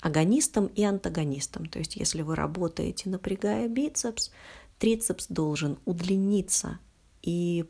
агонистом 0.03 0.67
и 0.67 0.83
антагонистом. 0.83 1.65
То 1.65 1.79
есть, 1.79 1.95
если 1.95 2.23
вы 2.23 2.35
работаете, 2.35 3.09
напрягая 3.09 3.69
бицепс, 3.69 4.31
трицепс 4.77 5.27
должен 5.29 5.79
удлиниться 5.85 6.79
и 7.21 7.63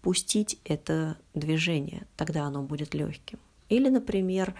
пустить 0.00 0.60
это 0.64 1.18
движение, 1.34 2.06
тогда 2.16 2.44
оно 2.44 2.62
будет 2.62 2.94
легким. 2.94 3.40
Или, 3.68 3.88
например, 3.88 4.54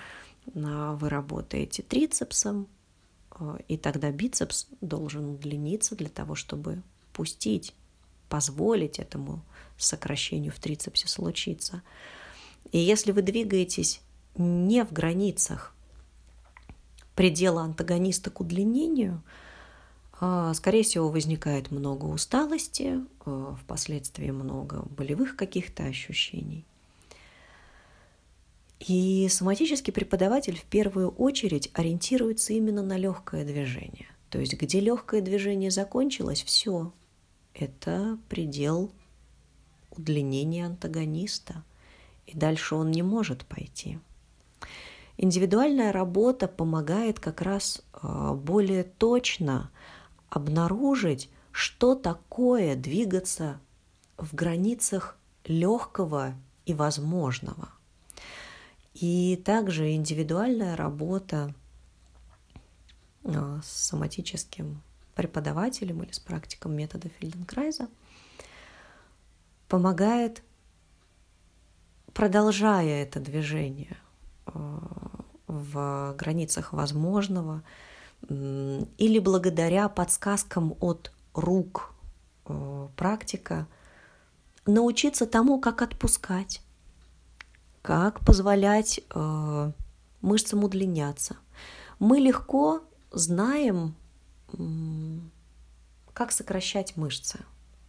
вы 0.45 1.09
работаете 1.09 1.83
трицепсом, 1.85 2.67
э, 3.39 3.59
и 3.69 3.77
тогда 3.77 4.11
бицепс 4.11 4.67
должен 4.81 5.27
удлиниться 5.27 5.95
для 5.95 6.09
того, 6.09 6.35
чтобы 6.35 6.83
пустить, 7.13 7.75
позволить 8.29 8.99
этому 8.99 9.45
сокращению 9.79 10.53
в 10.53 10.59
трицепсе 10.59 11.07
случиться. 11.07 11.83
И 12.73 12.79
если 12.79 13.13
вы 13.13 13.23
двигаетесь 13.23 14.01
не 14.35 14.85
в 14.85 14.93
границах 14.93 15.77
предела 17.15 17.63
антагониста 17.63 18.31
к 18.31 18.41
удлинению, 18.41 19.23
э, 20.21 20.53
скорее 20.55 20.83
всего, 20.83 21.09
возникает 21.09 21.71
много 21.71 22.07
усталости, 22.07 23.01
э, 23.27 23.55
впоследствии 23.63 24.31
много 24.31 24.83
болевых 24.97 25.37
каких-то 25.37 25.85
ощущений. 25.85 26.65
И 28.81 29.29
соматический 29.29 29.93
преподаватель 29.93 30.57
в 30.57 30.65
первую 30.65 31.11
очередь 31.11 31.71
ориентируется 31.75 32.55
именно 32.55 32.83
на 32.83 32.97
легкое 32.97 33.45
движение. 33.45 34.09
То 34.31 34.39
есть 34.39 34.55
где 34.55 34.81
легкое 34.81 35.21
движение 35.21 35.71
закончилось, 35.71 36.43
все, 36.43 36.93
это 37.53 38.19
предел 38.29 38.91
удлинения 39.91 40.67
антагониста, 40.67 41.65
и 42.27 42.37
дальше 42.37 42.75
он 42.75 42.91
не 42.91 43.03
может 43.03 43.45
пойти. 43.45 43.99
Индивидуальная 45.23 45.93
работа 45.93 46.49
помогает 46.49 47.21
как 47.21 47.43
раз 47.43 47.83
а, 47.93 48.33
более 48.33 48.85
точно 48.85 49.71
обнаружить, 50.31 51.29
что 51.53 51.95
такое 51.95 52.75
двигаться 52.75 53.61
в 54.17 54.35
границах 54.35 55.19
легкого 55.45 56.35
и 56.65 56.75
возможного– 56.75 57.71
и 58.95 59.41
также 59.45 59.95
индивидуальная 59.95 60.77
работа 60.77 61.55
а, 63.25 63.61
с 63.63 63.89
соматическим 63.89 64.83
преподавателем 65.15 66.03
или 66.03 66.13
с 66.13 66.21
практиком 66.21 66.75
метода 66.75 67.09
Фельденкрайза 67.09 67.89
помогает, 69.69 70.43
продолжая 72.13 73.03
это 73.03 73.21
движение 73.21 73.97
в 75.47 76.15
границах 76.19 76.73
возможного 76.73 77.63
или 78.29 79.19
благодаря 79.19 79.89
подсказкам 79.89 80.75
от 80.81 81.13
рук 81.35 81.95
а, 82.45 82.89
практика, 82.97 83.67
научиться 84.67 85.27
тому, 85.27 85.61
как 85.61 85.83
отпускать, 85.83 86.63
как 87.83 88.21
позволять 88.21 89.01
э, 89.11 89.73
мышцам 90.21 90.65
удлиняться. 90.65 91.37
Мы 91.99 92.19
легко 92.19 92.83
знаем, 93.11 93.95
как 96.13 96.33
сокращать 96.33 96.97
мышцы. 96.97 97.41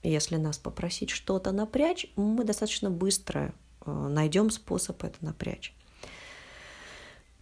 Если 0.03 0.37
нас 0.37 0.57
попросить 0.57 1.09
что-то 1.09 1.51
напрячь, 1.51 2.07
мы 2.15 2.43
достаточно 2.43 2.89
быстро 2.89 3.53
э, 3.85 3.91
найдем 3.91 4.49
способ 4.49 5.03
это 5.03 5.17
напрячь. 5.23 5.75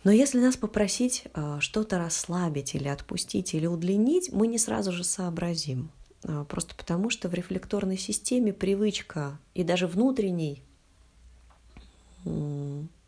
Но 0.04 0.12
если 0.12 0.40
нас 0.40 0.56
попросить 0.56 1.26
э, 1.34 1.58
что-то 1.60 1.98
расслабить 1.98 2.76
или 2.76 2.88
отпустить 2.88 3.54
или 3.54 3.66
удлинить, 3.66 4.32
мы 4.32 4.48
не 4.48 4.58
сразу 4.58 4.92
же 4.92 5.04
сообразим. 5.04 5.92
Э, 6.24 6.46
просто 6.48 6.76
потому, 6.76 7.10
что 7.10 7.28
в 7.30 7.34
рефлекторной 7.34 7.98
системе 7.98 8.54
привычка 8.54 9.38
и 9.54 9.64
даже 9.64 9.88
внутренний 9.88 10.64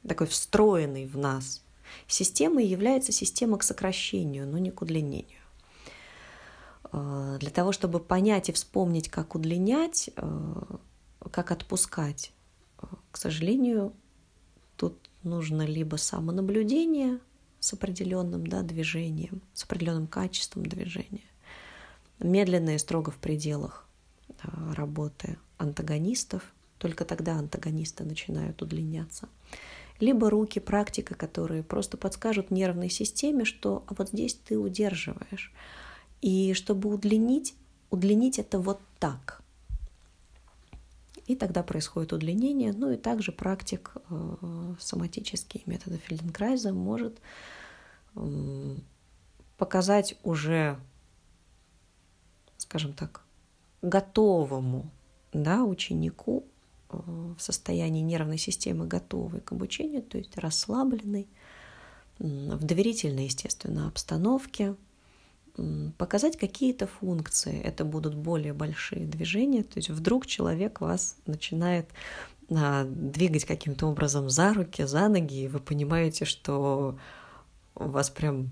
такой 0.08 0.27
встроенный 0.27 1.06
в 1.06 1.17
нас 1.17 1.62
системой 2.08 2.65
является 2.65 3.12
система 3.12 3.58
к 3.58 3.63
сокращению, 3.63 4.47
но 4.47 4.58
не 4.58 4.71
к 4.71 4.82
удлинению. 4.82 5.41
А, 6.91 7.38
для 7.38 7.49
того, 7.49 7.71
чтобы 7.71 7.99
понять 7.99 8.49
и 8.49 8.51
вспомнить, 8.51 9.10
как 9.10 9.36
удлинять, 9.36 10.10
а, 10.15 10.80
как 11.32 11.51
отпускать, 11.51 12.32
а, 12.77 12.88
к 13.12 13.17
сожалению, 13.17 13.93
тут 14.75 15.10
нужно 15.24 15.66
либо 15.66 15.96
самонаблюдение 15.96 17.20
с 17.60 17.74
определенным 17.74 18.48
да, 18.48 18.62
движением, 18.62 19.42
с 19.54 19.64
определенным 19.64 20.08
качеством 20.08 20.66
движения, 20.66 21.30
медленное 22.20 22.78
строго 22.78 23.12
в 23.12 23.18
пределах 23.18 23.88
работы 24.76 25.38
антагонистов– 25.58 26.44
только 26.82 27.06
тогда 27.06 27.36
антагонисты 27.36 28.04
начинают 28.04 28.60
удлиняться. 28.64 29.30
Либо 30.00 30.32
руки, 30.32 30.58
практика, 30.58 31.14
которые 31.14 31.62
просто 31.62 31.96
подскажут 31.96 32.50
нервной 32.50 32.90
системе, 32.90 33.46
что 33.46 33.84
а 33.86 33.94
вот 33.94 34.10
здесь 34.10 34.34
ты 34.34 34.58
удерживаешь. 34.58 35.54
И 36.24 36.56
чтобы 36.56 36.92
удлинить, 36.92 37.54
удлинить 37.92 38.40
это 38.40 38.58
вот 38.58 38.80
так. 38.98 39.40
И 41.28 41.36
тогда 41.36 41.64
происходит 41.64 42.14
удлинение. 42.14 42.74
Ну 42.74 42.92
и 42.92 42.98
также 42.98 43.32
практик 43.32 43.94
э, 44.10 44.76
соматический 44.80 45.64
метода 45.66 45.98
Фельденкрайза 45.98 46.74
может 46.74 47.20
э, 48.16 48.76
показать 49.58 50.18
уже, 50.24 50.80
скажем 52.58 52.94
так, 52.94 53.24
готовому 53.82 54.90
да, 55.34 55.64
ученику 55.64 56.46
в 56.90 57.38
состоянии 57.40 58.02
нервной 58.02 58.38
системы 58.38 58.86
готовый 58.86 59.42
к 59.42 59.52
обучению, 59.52 60.04
то 60.04 60.18
есть 60.18 60.38
расслабленный, 60.38 61.30
в 62.20 62.64
доверительной, 62.64 63.26
естественно, 63.26 63.88
обстановке, 63.88 64.76
показать 65.98 66.38
какие-то 66.38 66.88
функции. 66.88 67.60
Это 67.62 67.86
будут 67.86 68.16
более 68.16 68.54
большие 68.54 69.06
движения, 69.06 69.64
то 69.64 69.78
есть 69.78 69.90
вдруг 69.90 70.26
человек 70.26 70.82
вас 70.82 71.18
начинает 71.26 71.90
а, 72.50 72.86
двигать 72.86 73.46
каким-то 73.46 73.88
образом 73.88 74.30
за 74.30 74.54
руки, 74.54 74.84
за 74.84 75.08
ноги, 75.08 75.44
и 75.44 75.48
вы 75.48 75.60
понимаете, 75.60 76.26
что 76.26 76.98
у 77.76 77.86
вас 77.90 78.10
прям 78.10 78.52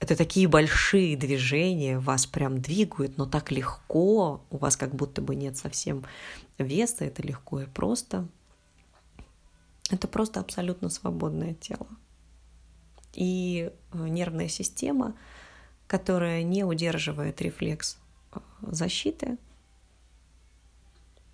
это 0.00 0.16
такие 0.16 0.48
большие 0.48 1.16
движения, 1.16 1.98
вас 1.98 2.26
прям 2.26 2.60
двигают, 2.60 3.16
но 3.16 3.24
так 3.24 3.50
легко, 3.50 4.44
у 4.50 4.56
вас 4.58 4.76
как 4.76 4.94
будто 4.94 5.22
бы 5.22 5.34
нет 5.34 5.56
совсем 5.56 6.04
веса, 6.58 7.06
это 7.06 7.22
легко 7.22 7.60
и 7.60 7.66
просто. 7.66 8.28
Это 9.90 10.08
просто 10.08 10.40
абсолютно 10.40 10.90
свободное 10.90 11.54
тело. 11.54 11.86
И 13.14 13.70
э, 13.92 14.08
нервная 14.08 14.48
система, 14.48 15.14
которая 15.86 16.42
не 16.42 16.64
удерживает 16.64 17.40
рефлекс 17.40 17.98
э, 18.32 18.38
защиты, 18.62 19.38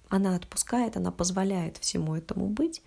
она 0.08 0.34
отпускает, 0.36 0.96
она 0.96 1.10
позволяет 1.10 1.78
всему 1.78 2.16
этому 2.16 2.48
быть, 2.48 2.82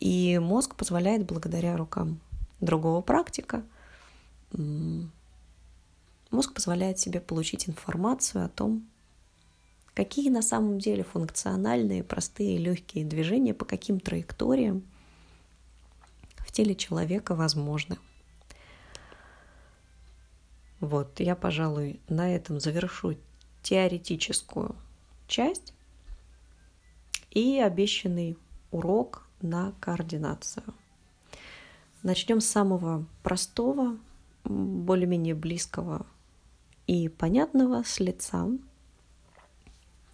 и 0.00 0.38
мозг 0.38 0.74
позволяет 0.74 1.26
благодаря 1.26 1.76
рукам 1.76 2.20
другого 2.60 3.02
практика– 3.02 3.62
мозг 6.30 6.54
позволяет 6.54 6.98
себе 6.98 7.20
получить 7.20 7.68
информацию 7.68 8.44
о 8.44 8.48
том, 8.48 8.86
какие 9.94 10.30
на 10.30 10.42
самом 10.42 10.78
деле 10.78 11.04
функциональные, 11.04 12.04
простые, 12.04 12.58
легкие 12.58 13.04
движения, 13.04 13.54
по 13.54 13.64
каким 13.64 14.00
траекториям 14.00 14.82
в 16.38 16.52
теле 16.52 16.74
человека 16.74 17.34
возможны. 17.34 17.96
Вот, 20.80 21.20
я, 21.20 21.34
пожалуй, 21.34 22.00
на 22.08 22.34
этом 22.34 22.60
завершу 22.60 23.16
теоретическую 23.62 24.76
часть 25.26 25.72
и 27.30 27.58
обещанный 27.58 28.38
урок 28.70 29.26
на 29.40 29.72
координацию. 29.80 30.64
Начнем 32.02 32.40
с 32.40 32.46
самого 32.46 33.06
простого, 33.22 33.98
более-менее 34.44 35.34
близкого 35.34 36.06
и 36.86 37.08
понятного 37.08 37.82
с 37.82 37.98
лица, 37.98 38.48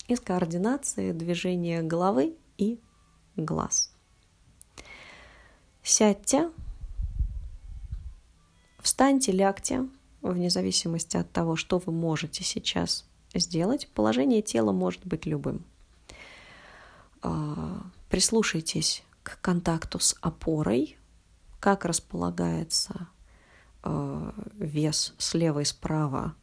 из 0.09 0.21
координации 0.21 1.13
движения 1.13 1.83
головы 1.83 2.37
и 2.57 2.81
глаз. 3.37 3.95
Сядьте, 5.83 6.51
встаньте, 8.79 9.33
лягте, 9.33 9.89
вне 10.31 10.51
зависимости 10.51 11.17
от 11.17 11.31
того, 11.31 11.57
что 11.57 11.79
вы 11.79 11.93
можете 11.93 12.45
сейчас 12.45 13.05
сделать. 13.35 13.89
Положение 13.89 14.43
тела 14.43 14.73
может 14.73 15.05
быть 15.05 15.27
любым. 15.27 15.65
А, 17.23 17.83
прислушайтесь 18.09 19.05
к 19.23 19.41
контакту 19.41 19.99
с 19.99 20.17
опорой, 20.21 20.97
как 21.61 21.85
располагается 21.85 23.09
а, 23.83 24.35
вес 24.55 25.15
слева 25.19 25.61
и 25.61 25.65
справа 25.65 26.35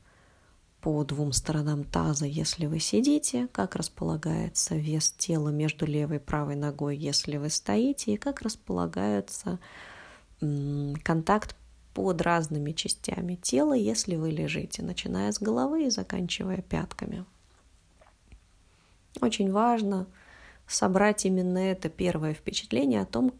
по 0.82 1.04
двум 1.04 1.34
сторонам 1.34 1.84
таза, 1.84 2.26
если 2.26 2.66
вы 2.66 2.80
сидите, 2.80 3.48
как 3.52 3.76
располагается 3.76 4.76
вес 4.76 5.12
тела 5.12 5.50
между 5.50 5.86
левой 5.86 6.18
и 6.18 6.20
правой 6.20 6.56
ногой, 6.56 6.96
если 6.96 7.36
вы 7.36 7.50
стоите, 7.50 8.14
и 8.14 8.18
как 8.18 8.42
располагается 8.42 9.60
контакт 11.04 11.56
под 12.00 12.22
разными 12.22 12.72
частями 12.72 13.36
тела, 13.36 13.74
если 13.74 14.16
вы 14.16 14.32
лежите, 14.32 14.82
начиная 14.82 15.34
с 15.34 15.42
головы 15.42 15.86
и 15.86 15.90
заканчивая 15.90 16.62
пятками. 16.62 17.26
Очень 19.20 19.52
важно 19.52 20.08
собрать 20.66 21.26
именно 21.26 21.58
это 21.58 21.90
первое 21.90 22.34
впечатление 22.34 23.02
о 23.02 23.06
том, 23.06 23.34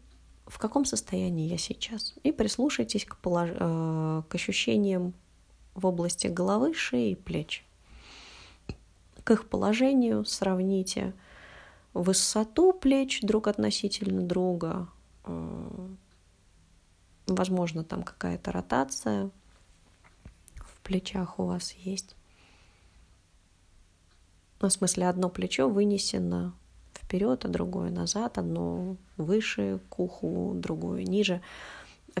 в 0.46 0.58
каком 0.58 0.84
состоянии 0.84 1.48
я 1.48 1.56
сейчас. 1.56 2.12
И 2.22 2.32
прислушайтесь 2.32 3.06
к, 3.06 3.16
полож... 3.16 3.48
Э, 3.50 4.22
к 4.28 4.34
ощущениям 4.34 5.14
в 5.74 5.86
области 5.86 6.26
головы, 6.26 6.74
шеи 6.74 7.12
и 7.12 7.14
плеч. 7.14 7.64
К 9.24 9.30
их 9.30 9.48
положению 9.48 10.26
сравните 10.26 11.14
высоту 11.94 12.74
плеч 12.74 13.22
друг 13.22 13.48
относительно 13.48 14.20
друга, 14.20 14.86
э, 15.24 15.88
возможно, 17.34 17.84
там 17.84 18.02
какая-то 18.02 18.52
ротация 18.52 19.30
в 20.56 20.80
плечах 20.82 21.38
у 21.38 21.44
вас 21.44 21.72
есть. 21.72 22.16
Ну, 24.60 24.68
в 24.68 24.72
смысле, 24.72 25.08
одно 25.08 25.30
плечо 25.30 25.68
вынесено 25.68 26.54
вперед, 26.94 27.44
а 27.44 27.48
другое 27.48 27.90
назад, 27.90 28.38
одно 28.38 28.96
выше 29.16 29.80
к 29.88 29.98
уху, 29.98 30.52
другое 30.54 31.04
ниже. 31.04 31.40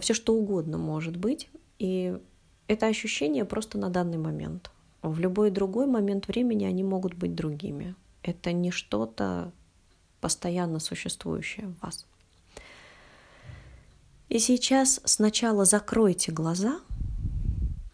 Все 0.00 0.14
что 0.14 0.34
угодно 0.34 0.78
может 0.78 1.16
быть. 1.16 1.48
И 1.78 2.18
это 2.66 2.86
ощущение 2.86 3.44
просто 3.44 3.78
на 3.78 3.90
данный 3.90 4.18
момент. 4.18 4.70
В 5.02 5.18
любой 5.18 5.50
другой 5.50 5.86
момент 5.86 6.28
времени 6.28 6.64
они 6.64 6.82
могут 6.82 7.14
быть 7.14 7.34
другими. 7.34 7.94
Это 8.22 8.52
не 8.52 8.70
что-то 8.70 9.52
постоянно 10.20 10.78
существующее 10.78 11.68
в 11.68 11.82
вас. 11.82 12.06
И 14.30 14.38
сейчас 14.38 15.00
сначала 15.04 15.64
закройте 15.64 16.30
глаза, 16.30 16.80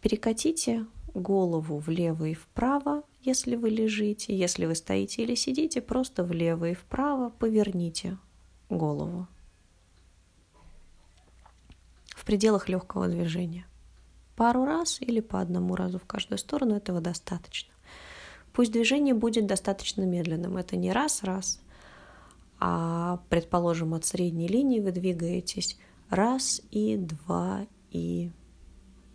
перекатите 0.02 0.84
голову 1.14 1.78
влево 1.78 2.26
и 2.26 2.34
вправо, 2.34 3.02
если 3.22 3.56
вы 3.56 3.70
лежите. 3.70 4.36
Если 4.36 4.66
вы 4.66 4.74
стоите 4.74 5.22
или 5.22 5.34
сидите, 5.34 5.80
просто 5.80 6.24
влево 6.24 6.68
и 6.68 6.74
вправо 6.74 7.30
поверните 7.30 8.18
голову 8.68 9.26
в 12.14 12.24
пределах 12.26 12.68
легкого 12.68 13.08
движения– 13.08 13.66
пару 14.36 14.66
раз 14.66 15.00
или 15.00 15.20
по 15.20 15.40
одному 15.40 15.74
разу 15.74 15.98
в 15.98 16.04
каждую 16.04 16.38
сторону 16.38 16.76
этого 16.76 17.00
достаточно. 17.00 17.72
Пусть 18.52 18.72
движение 18.72 19.14
будет 19.14 19.46
достаточно 19.46 20.02
медленным. 20.02 20.58
Это 20.58 20.76
не 20.76 20.92
раз-раз, 20.92 21.60
а, 22.58 23.20
предположим, 23.30 23.94
от 23.94 24.04
средней 24.04 24.48
линии 24.48 24.80
вы 24.80 24.92
двигаетесь 24.92 25.78
раз 26.10 26.62
и 26.70 26.96
два 26.96 27.66
и, 27.90 28.30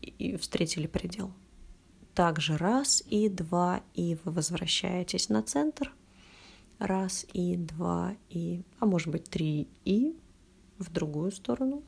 и 0.02 0.36
встретили 0.38 0.88
предел. 0.88 1.32
Также 2.14 2.58
раз 2.58 3.04
и 3.08 3.30
два 3.30 3.82
и 3.94 4.18
вы 4.24 4.32
возвращаетесь 4.32 5.30
на 5.30 5.42
центр. 5.42 5.94
Раз 6.80 7.26
и 7.34 7.56
два 7.58 8.16
и, 8.30 8.64
а 8.80 8.86
может 8.86 9.10
быть 9.10 9.26
три 9.26 9.68
и 9.86 10.18
в 10.80 10.92
другую 10.92 11.32
сторону. 11.32 11.84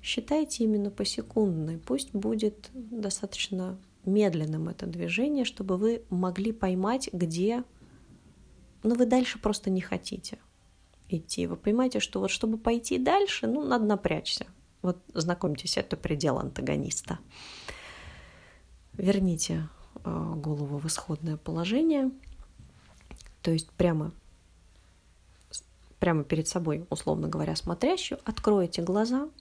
Считайте 0.00 0.64
именно 0.64 0.90
посекундно, 0.90 1.78
пусть 1.78 2.12
будет 2.12 2.70
достаточно 2.74 3.78
медленным 4.04 4.68
это 4.68 4.86
движение, 4.86 5.44
чтобы 5.44 5.76
вы 5.76 6.02
могли 6.10 6.52
поймать, 6.52 7.08
где, 7.12 7.64
ну, 8.82 8.94
вы 8.94 9.06
дальше 9.06 9.38
просто 9.38 9.70
не 9.70 9.80
хотите 9.80 10.38
идти. 11.12 11.46
Вы 11.46 11.56
понимаете, 11.56 12.00
что 12.00 12.20
вот 12.20 12.30
чтобы 12.30 12.58
пойти 12.58 12.98
дальше, 12.98 13.46
ну, 13.46 13.64
надо 13.64 13.84
напрячься. 13.84 14.46
Вот 14.82 14.98
знакомьтесь, 15.14 15.76
это 15.76 15.96
предел 15.96 16.38
антагониста. 16.38 17.18
Верните 18.94 19.68
э, 20.04 20.32
голову 20.36 20.78
в 20.78 20.86
исходное 20.86 21.36
положение, 21.36 22.10
то 23.42 23.50
есть 23.50 23.70
прямо 23.70 24.12
прямо 25.98 26.24
перед 26.24 26.48
собой, 26.48 26.84
условно 26.90 27.28
говоря, 27.28 27.54
смотрящую, 27.54 28.18
откройте 28.24 28.82
глаза– 28.82 29.28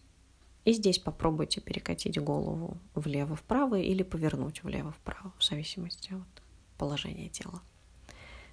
и 0.63 0.73
здесь 0.73 0.99
попробуйте 0.99 1.59
перекатить 1.59 2.21
голову 2.21 2.77
влево-вправо 2.93 3.79
или 3.79 4.03
повернуть 4.03 4.63
влево-вправо, 4.63 5.33
в 5.37 5.43
зависимости 5.43 6.13
от 6.13 6.43
положения 6.77 7.29
тела. 7.29 7.61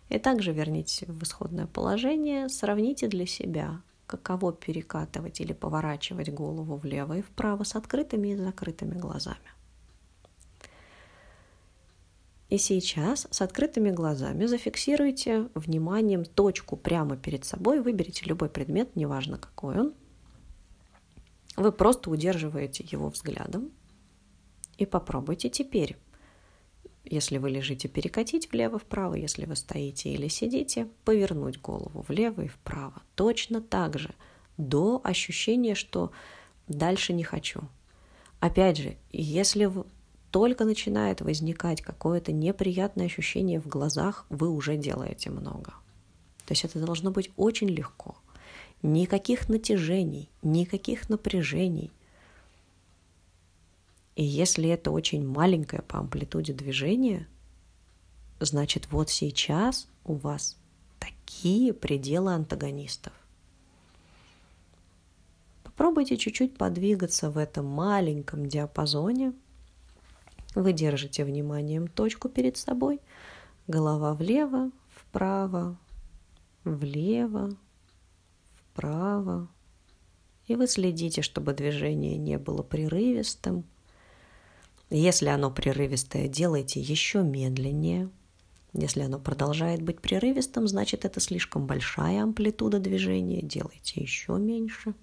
И 0.09 0.19
также 0.19 0.53
вернитесь 0.53 1.03
в 1.07 1.23
исходное 1.23 1.67
положение, 1.67 2.49
сравните 2.49 3.09
для 3.09 3.27
себя, 3.27 3.83
каково 4.07 4.53
перекатывать 4.53 5.41
или 5.41 5.53
поворачивать 5.53 6.31
голову 6.33 6.77
влево 6.77 7.19
и 7.19 7.23
вправо 7.23 7.65
с 7.65 7.77
открытыми 7.77 8.29
и 8.29 8.37
закрытыми 8.37 8.95
глазами. 8.95 9.53
И 12.49 12.57
сейчас 12.57 13.29
с 13.31 13.43
открытыми 13.43 13.91
глазами 13.91 14.47
зафиксируйте 14.47 15.51
вниманием 15.55 16.25
точку 16.25 16.79
прямо 16.79 17.19
перед 17.19 17.45
собой, 17.45 17.83
выберите 17.83 18.25
любой 18.25 18.49
предмет, 18.49 18.97
неважно 18.97 19.37
какой 19.37 19.79
он, 19.79 19.95
вы 21.57 21.73
просто 21.73 22.09
удерживаете 22.09 22.87
его 22.91 23.11
взглядом 23.11 23.71
и 24.79 24.87
попробуйте 24.87 25.51
теперь, 25.51 25.99
если 27.11 27.39
вы 27.39 27.51
лежите, 27.51 27.89
перекатить 27.89 28.51
влево-вправо, 28.51 29.15
если 29.15 29.45
вы 29.45 29.57
стоите 29.57 30.11
или 30.11 30.29
сидите, 30.29 30.89
повернуть 31.05 31.61
голову 31.61 32.05
влево 32.09 32.43
и 32.43 32.49
вправо. 32.49 33.03
Точно 33.15 33.61
так 33.61 33.99
же, 33.99 34.15
до 34.57 35.01
ощущения, 35.05 35.75
что 35.75 36.11
дальше 36.67 37.13
не 37.13 37.25
хочу. 37.25 37.63
Опять 38.41 38.79
же, 38.79 38.97
если 39.11 39.71
только 40.31 40.65
начинает 40.65 41.21
возникать 41.21 41.83
какое-то 41.83 42.33
неприятное 42.33 43.07
ощущение 43.07 43.61
в 43.61 43.67
глазах, 43.67 44.27
вы 44.29 44.49
уже 44.49 44.77
делаете 44.77 45.31
много. 45.31 45.73
То 46.45 46.53
есть 46.53 46.65
это 46.65 46.79
должно 46.79 47.11
быть 47.11 47.31
очень 47.37 47.69
легко– 47.69 48.17
никаких 48.83 49.49
натяжений, 49.49 50.31
никаких 50.43 51.09
напряжений. 51.09 51.91
И 54.19 54.25
если 54.25 54.69
это 54.69 54.91
очень 54.91 55.25
маленькое 55.25 55.81
по 55.81 56.01
амплитуде 56.01 56.53
движения, 56.53 57.29
значит 58.41 58.91
вот 58.91 59.11
сейчас 59.11 59.87
у 60.05 60.15
вас 60.15 60.57
такие 60.99 61.73
пределы 61.73 62.35
антагонистов. 62.35 63.13
Попробуйте 65.63 66.17
чуть-чуть 66.17 66.59
подвигаться 66.59 67.31
в 67.31 67.39
этом 67.39 67.67
маленьком 67.67 68.49
диапазоне. 68.49 69.35
Вы 70.57 70.73
держите 70.73 71.25
вниманием 71.25 71.87
точку 71.87 72.29
перед 72.29 72.57
собой, 72.57 73.01
голова 73.69 74.15
влево, 74.15 74.73
вправо, 74.91 75.79
влево, 76.65 77.57
вправо. 78.73 79.47
И 80.49 80.57
вы 80.57 80.67
следите, 80.67 81.23
чтобы 81.23 81.53
движение 81.53 82.17
не 82.17 82.37
было 82.37 82.65
прерывистым. 82.65 83.63
Если 84.91 85.29
оно 85.29 85.51
прерывистое, 85.51 86.29
делайте 86.29 86.81
еще 86.81 87.23
медленнее. 87.23 88.09
Если 88.73 89.01
оно 89.01 89.19
продолжает 89.19 89.83
быть 89.83 90.01
прерывистым, 90.01 90.69
значит 90.69 91.05
это 91.05 91.21
слишком 91.21 91.67
большая 91.67 92.23
амплитуда 92.23 92.79
движения, 92.79 93.43
делайте 93.43 94.01
еще 94.01 94.39
меньше. 94.39 94.95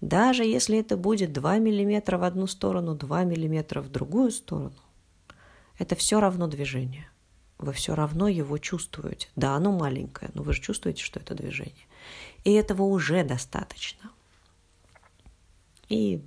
Даже 0.00 0.44
если 0.44 0.78
это 0.78 0.96
будет 0.96 1.32
2 1.32 1.58
мм 1.58 2.18
в 2.18 2.22
одну 2.22 2.46
сторону, 2.46 2.94
2 2.94 3.24
мм 3.24 3.80
в 3.80 3.88
другую 3.88 4.30
сторону, 4.30 4.76
это 5.78 5.96
все 5.96 6.20
равно 6.20 6.46
движение. 6.46 7.08
Вы 7.58 7.72
все 7.72 7.94
равно 7.94 8.28
его 8.28 8.58
чувствуете. 8.58 9.28
Да, 9.34 9.54
оно 9.54 9.72
маленькое, 9.72 10.30
но 10.34 10.42
вы 10.42 10.52
же 10.52 10.60
чувствуете, 10.60 11.02
что 11.02 11.18
это 11.18 11.34
движение. 11.34 11.86
И 12.44 12.52
этого 12.52 12.82
уже 12.82 13.24
достаточно. 13.24 14.10
И 15.88 16.22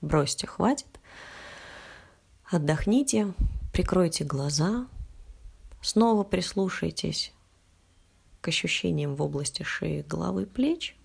бросьте, 0.00 0.46
хватит. 0.46 0.86
Отдохните, 2.50 3.32
прикройте 3.72 4.24
глаза, 4.24 4.88
снова 5.80 6.24
прислушайтесь 6.24 7.32
к 8.40 8.48
ощущениям 8.48 9.14
в 9.14 9.22
области 9.22 9.62
шеи, 9.62 10.02
головы, 10.02 10.46
плеч. 10.46 10.96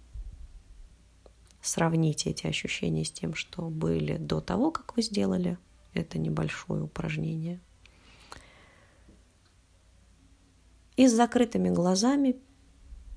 Сравните 1.62 2.32
эти 2.32 2.48
ощущения 2.48 3.06
с 3.06 3.12
тем, 3.12 3.36
что 3.36 3.70
были 3.70 4.18
до 4.18 4.42
того, 4.42 4.72
как 4.72 4.96
вы 4.96 5.04
сделали 5.04 5.60
это 5.94 6.18
небольшое 6.18 6.82
упражнение. 6.82 7.60
И 10.98 11.08
с 11.08 11.14
закрытыми 11.14 11.70
глазами 11.70 12.38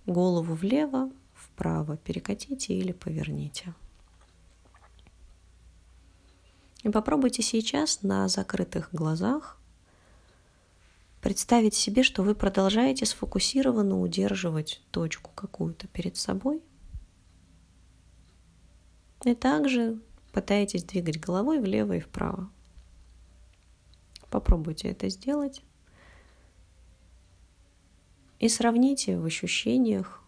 голову 0.05 0.53
влево, 0.53 1.11
вправо 1.33 1.97
перекатите 1.97 2.75
или 2.75 2.93
поверните. 2.93 3.73
И 6.83 6.91
попробуйте 6.91 7.43
сейчас 7.43 8.03
на 8.03 8.29
закрытых 8.29 8.91
глазах 8.93 9.59
представить 11.21 11.75
себе, 11.75 12.03
что 12.03 12.23
вы 12.23 12.35
продолжаете 12.35 13.05
сфокусированно 13.05 14.01
удерживать 14.01 14.81
точку 14.91 15.31
какую-то 15.35 15.89
перед 15.89 16.17
собой. 16.17 16.63
И 19.25 19.35
также 19.35 19.99
пытаетесь 20.33 20.85
двигать 20.85 21.19
головой 21.19 21.61
влево 21.61 21.95
и 21.95 22.01
вправо. 22.01 22.49
Попробуйте 24.31 24.89
это 24.89 25.09
сделать. 25.09 25.63
И 28.39 28.49
сравните 28.49 29.19
в 29.19 29.25
ощущениях 29.25 30.23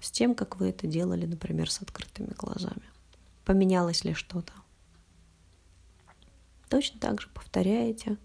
с 0.00 0.10
тем, 0.10 0.34
как 0.34 0.56
вы 0.56 0.70
это 0.70 0.86
делали, 0.86 1.26
например, 1.26 1.70
с 1.70 1.82
открытыми 1.82 2.32
глазами. 2.38 2.82
Поменялось 3.44 4.04
ли 4.04 4.14
что-то? 4.14 4.52
Точно 6.68 6.98
так 7.00 7.20
же 7.20 7.28
повторяете. 7.32 8.16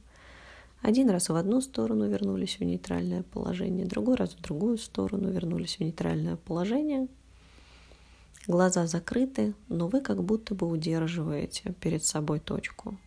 Один 0.82 1.10
раз 1.10 1.30
в 1.30 1.36
одну 1.36 1.62
сторону 1.62 2.08
вернулись 2.08 2.58
в 2.58 2.64
нейтральное 2.64 3.24
положение, 3.24 3.86
другой 3.86 4.16
раз 4.16 4.34
в 4.34 4.42
другую 4.42 4.78
сторону 4.78 5.30
вернулись 5.30 5.76
в 5.76 5.80
нейтральное 5.82 6.38
положение. 6.38 7.08
Глаза 8.48 8.88
закрыты, 8.88 9.54
но 9.68 9.88
вы 9.88 10.02
как 10.02 10.24
будто 10.24 10.56
бы 10.56 10.68
удерживаете 10.68 11.74
перед 11.82 12.04
собой 12.06 12.40
точку. 12.40 12.98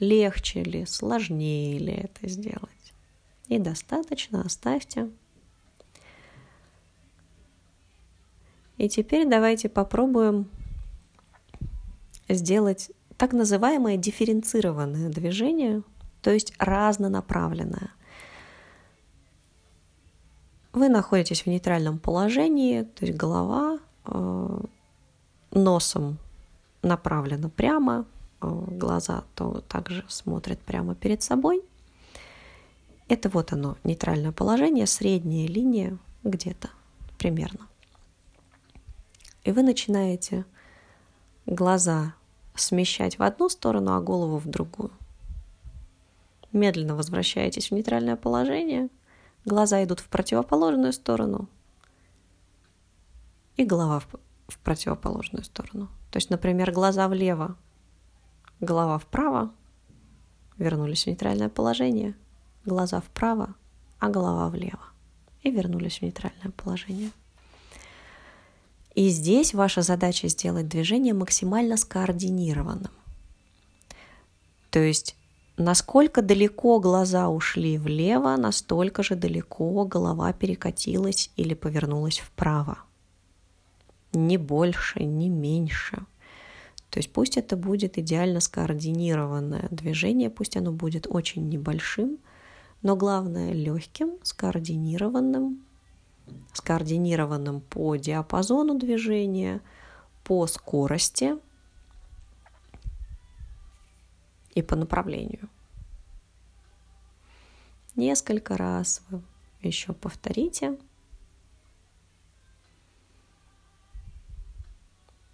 Легче 0.00 0.64
ли, 0.64 0.84
сложнее 0.84 1.78
ли 1.78 1.92
это 1.92 2.28
сделать? 2.28 2.92
И 3.48 3.58
достаточно, 3.58 4.42
оставьте. 4.42 5.08
И 8.76 8.88
теперь 8.88 9.28
давайте 9.28 9.68
попробуем 9.68 10.48
сделать 12.28 12.90
так 13.16 13.32
называемое 13.32 13.96
дифференцированное 13.96 15.08
движение, 15.08 15.82
то 16.22 16.30
есть 16.30 16.52
разнонаправленное. 16.58 17.90
Вы 20.72 20.88
находитесь 20.88 21.42
в 21.42 21.46
нейтральном 21.46 21.98
положении, 21.98 22.82
то 22.82 23.06
есть 23.06 23.16
голова 23.16 23.78
э, 24.06 24.60
носом 25.52 26.18
направлена 26.82 27.48
прямо, 27.48 28.06
э, 28.40 28.64
глаза 28.68 29.24
то 29.34 29.60
также 29.68 30.04
смотрят 30.08 30.58
прямо 30.58 30.94
перед 30.94 31.22
собой. 31.22 31.62
Это 33.08 33.28
вот 33.28 33.52
оно, 33.52 33.76
нейтральное 33.84 34.32
положение, 34.32 34.86
средняя 34.86 35.46
линия 35.46 35.98
где-то 36.24 36.70
примерно. 37.18 37.68
И 39.44 39.52
вы 39.52 39.62
начинаете 39.62 40.44
глаза 41.46 42.14
смещать 42.54 43.18
в 43.18 43.22
одну 43.22 43.48
сторону, 43.48 43.94
а 43.94 44.00
голову 44.00 44.38
в 44.38 44.46
другую. 44.46 44.90
Медленно 46.52 46.94
возвращаетесь 46.94 47.70
в 47.70 47.74
нейтральное 47.74 48.16
положение, 48.16 48.88
глаза 49.44 49.82
идут 49.82 50.00
в 50.00 50.08
противоположную 50.08 50.92
сторону, 50.92 51.48
и 53.56 53.64
голова 53.64 54.00
в, 54.00 54.08
в 54.48 54.58
противоположную 54.58 55.44
сторону. 55.44 55.88
То 56.10 56.18
есть, 56.18 56.30
например, 56.30 56.72
глаза 56.72 57.08
влево, 57.08 57.56
голова 58.60 58.98
вправо, 58.98 59.52
вернулись 60.56 61.04
в 61.04 61.06
нейтральное 61.08 61.48
положение, 61.48 62.14
глаза 62.64 63.00
вправо, 63.00 63.54
а 63.98 64.08
голова 64.08 64.48
влево, 64.48 64.84
и 65.42 65.50
вернулись 65.50 65.98
в 65.98 66.02
нейтральное 66.02 66.50
положение. 66.56 67.10
И 68.94 69.08
здесь 69.08 69.54
ваша 69.54 69.82
задача 69.82 70.28
сделать 70.28 70.68
движение 70.68 71.14
максимально 71.14 71.76
скоординированным. 71.76 72.92
То 74.70 74.78
есть 74.78 75.16
насколько 75.56 76.22
далеко 76.22 76.78
глаза 76.78 77.28
ушли 77.28 77.76
влево, 77.76 78.36
настолько 78.36 79.02
же 79.02 79.16
далеко 79.16 79.84
голова 79.84 80.32
перекатилась 80.32 81.30
или 81.36 81.54
повернулась 81.54 82.18
вправо. 82.18 82.78
Ни 84.12 84.36
больше, 84.36 85.02
ни 85.02 85.28
меньше. 85.28 86.06
То 86.90 87.00
есть 87.00 87.12
пусть 87.12 87.36
это 87.36 87.56
будет 87.56 87.98
идеально 87.98 88.38
скоординированное 88.38 89.66
движение, 89.72 90.30
пусть 90.30 90.56
оно 90.56 90.70
будет 90.70 91.08
очень 91.08 91.48
небольшим, 91.48 92.18
но 92.82 92.94
главное 92.94 93.52
легким, 93.52 94.12
скоординированным, 94.22 95.64
скоординированным 96.52 97.60
по 97.60 97.96
диапазону 97.96 98.78
движения, 98.78 99.60
по 100.22 100.46
скорости 100.46 101.36
и 104.54 104.62
по 104.62 104.76
направлению. 104.76 105.48
Несколько 107.96 108.56
раз 108.56 109.02
вы 109.10 109.22
еще 109.62 109.92
повторите. 109.92 110.78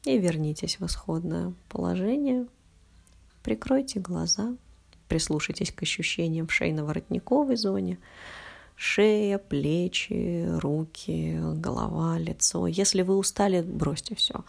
И 0.05 0.19
вернитесь 0.19 0.81
в 0.81 0.87
исходное 0.87 1.55
положение. 1.69 2.47
Прикройте 3.43 4.01
глаза, 4.01 4.57
прислушайтесь 5.09 5.73
к 5.73 5.83
ощущениям 5.83 6.47
в 6.47 6.53
шейно-воротниковой 6.53 7.57
зоне, 7.57 7.99
шея, 8.81 9.37
плечи, 9.37 10.47
руки, 10.59 11.39
голова, 11.39 12.17
лицо. 12.19 12.67
Если 12.67 13.03
вы 13.03 13.17
устали, 13.19 13.61
бросьте 13.61 14.15
все. 14.15 14.43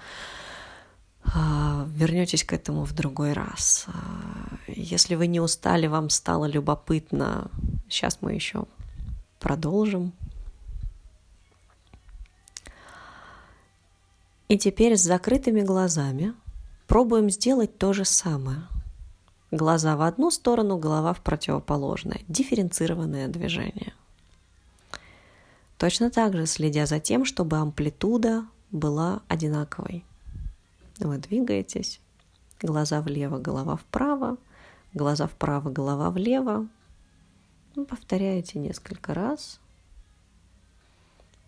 А, 1.26 1.86
вернетесь 1.90 2.46
к 2.46 2.54
этому 2.54 2.86
в 2.86 2.94
другой 2.94 3.34
раз. 3.34 3.86
А, 3.88 4.58
если 4.68 5.16
вы 5.16 5.28
не 5.28 5.42
устали, 5.42 5.88
вам 5.88 6.10
стало 6.10 6.46
любопытно, 6.46 7.52
сейчас 7.90 8.20
мы 8.22 8.34
еще 8.34 8.64
продолжим. 9.40 10.14
И 14.48 14.58
теперь 14.58 14.96
с 14.96 15.02
закрытыми 15.02 15.62
глазами 15.62 16.34
пробуем 16.88 17.30
сделать 17.30 17.78
то 17.78 17.92
же 17.92 18.06
самое. 18.06 18.64
Глаза 19.52 19.98
в 19.98 20.02
одну 20.02 20.32
сторону, 20.32 20.78
голова 20.78 21.14
в 21.14 21.20
противоположное. 21.20 22.22
Дифференцированное 22.30 23.28
движение. 23.28 23.94
Точно 25.82 26.12
так 26.12 26.36
же 26.36 26.46
следя 26.46 26.86
за 26.86 27.00
тем, 27.00 27.26
чтобы 27.26 27.58
амплитуда 27.58 28.46
была 28.70 29.24
одинаковой. 29.28 30.06
Вы 31.00 31.18
двигаетесь, 31.18 32.00
глаза 32.62 33.02
влево, 33.02 33.40
голова 33.40 33.78
вправо, 33.78 34.38
глаза 34.94 35.26
вправо, 35.26 35.72
голова 35.72 36.12
влево. 36.12 36.68
Ну, 37.74 37.86
повторяете 37.86 38.60
несколько 38.60 39.16
раз. 39.16 39.60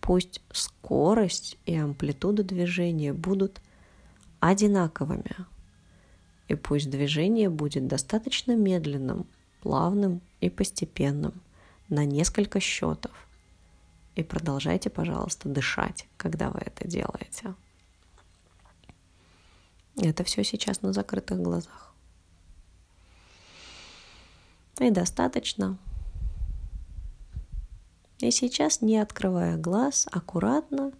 Пусть 0.01 0.41
скорость 0.51 1.59
и 1.67 1.75
амплитуда 1.75 2.43
движения 2.43 3.13
будут 3.13 3.61
одинаковыми. 4.39 5.45
И 6.47 6.55
пусть 6.55 6.89
движение 6.89 7.51
будет 7.51 7.85
достаточно 7.85 8.55
медленным, 8.55 9.27
плавным 9.61 10.21
и 10.41 10.49
постепенным 10.49 11.39
на 11.87 12.03
несколько 12.03 12.59
счетов– 12.59 13.11
и 14.15 14.23
продолжайте, 14.23 14.89
пожалуйста, 14.89 15.49
дышать, 15.49 16.07
когда 16.17 16.49
вы 16.49 16.59
это 16.59 16.87
делаете. 16.87 17.55
Это 19.97 20.23
все 20.23 20.43
сейчас 20.43 20.81
на 20.81 20.93
закрытых 20.93 21.41
глазах. 21.41 21.93
И 24.79 24.89
достаточно. 24.89 25.77
И 28.19 28.31
сейчас, 28.31 28.81
не 28.81 28.97
открывая 28.97 29.57
глаз, 29.57 30.07
аккуратно 30.11 30.91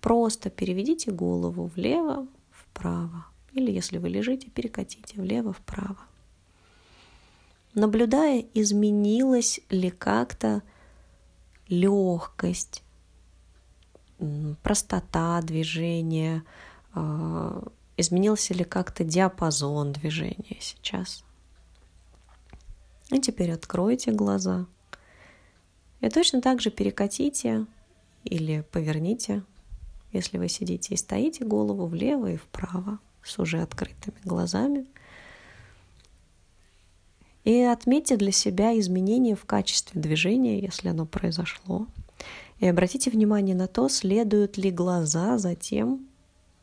просто 0.00 0.50
переведите 0.50 1.10
голову 1.10 1.70
влево, 1.74 2.26
вправо. 2.50 3.26
Или 3.52 3.72
если 3.72 3.98
вы 3.98 4.08
лежите, 4.08 4.48
перекатите 4.50 5.20
влево-вправо. 5.20 5.98
Наблюдая, 7.74 8.44
изменилась 8.54 9.60
ли 9.70 9.90
как-то 9.90 10.62
легкость, 11.68 12.82
простота 14.62 15.40
движения, 15.42 16.44
а, 16.94 17.62
изменился 17.96 18.54
ли 18.54 18.64
как-то 18.64 19.04
диапазон 19.04 19.92
движения 19.92 20.58
сейчас. 20.60 21.24
И 23.10 23.20
теперь 23.20 23.52
откройте 23.52 24.12
глаза. 24.12 24.66
И 26.00 26.08
точно 26.08 26.40
так 26.40 26.60
же 26.60 26.70
перекатите 26.70 27.66
или 28.24 28.62
поверните, 28.72 29.42
если 30.12 30.38
вы 30.38 30.48
сидите 30.48 30.94
и 30.94 30.96
стоите, 30.96 31.44
голову 31.44 31.86
влево 31.86 32.32
и 32.32 32.36
вправо 32.36 32.98
с 33.22 33.38
уже 33.38 33.60
открытыми 33.60 34.18
глазами. 34.24 34.86
И 37.46 37.62
отметьте 37.62 38.16
для 38.16 38.32
себя 38.32 38.76
изменения 38.76 39.36
в 39.36 39.44
качестве 39.44 40.00
движения, 40.00 40.58
если 40.58 40.88
оно 40.88 41.06
произошло. 41.06 41.86
И 42.58 42.66
обратите 42.66 43.08
внимание 43.08 43.54
на 43.54 43.68
то, 43.68 43.88
следуют 43.88 44.56
ли 44.56 44.72
глаза 44.72 45.38
за 45.38 45.54
тем 45.54 46.08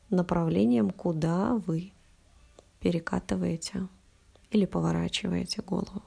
направлением, 0.09 0.89
куда 0.89 1.53
вы 1.65 1.93
перекатываете 2.81 3.87
или 4.51 4.65
поворачиваете 4.65 5.61
голову. 5.61 6.03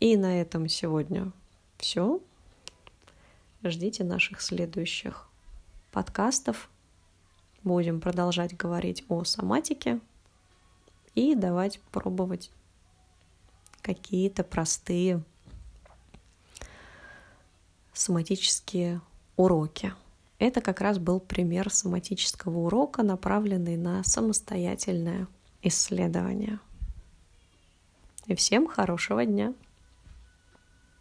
И 0.00 0.16
на 0.16 0.40
этом 0.40 0.68
сегодня 0.68 1.30
все. 1.78 2.20
Ждите 3.62 4.02
наших 4.02 4.40
следующих 4.40 5.28
подкастов. 5.92 6.68
Будем 7.62 8.00
продолжать 8.00 8.56
говорить 8.56 9.04
о 9.08 9.22
соматике 9.22 10.00
и 11.14 11.34
давать 11.34 11.80
пробовать 11.90 12.50
какие-то 13.82 14.44
простые 14.44 15.22
соматические 17.92 19.00
уроки. 19.36 19.92
Это 20.38 20.60
как 20.60 20.80
раз 20.80 20.98
был 20.98 21.20
пример 21.20 21.70
соматического 21.70 22.58
урока, 22.58 23.02
направленный 23.02 23.76
на 23.76 24.02
самостоятельное 24.02 25.28
исследование. 25.62 26.58
И 28.26 28.34
всем 28.34 28.66
хорошего 28.66 29.24
дня! 29.24 29.54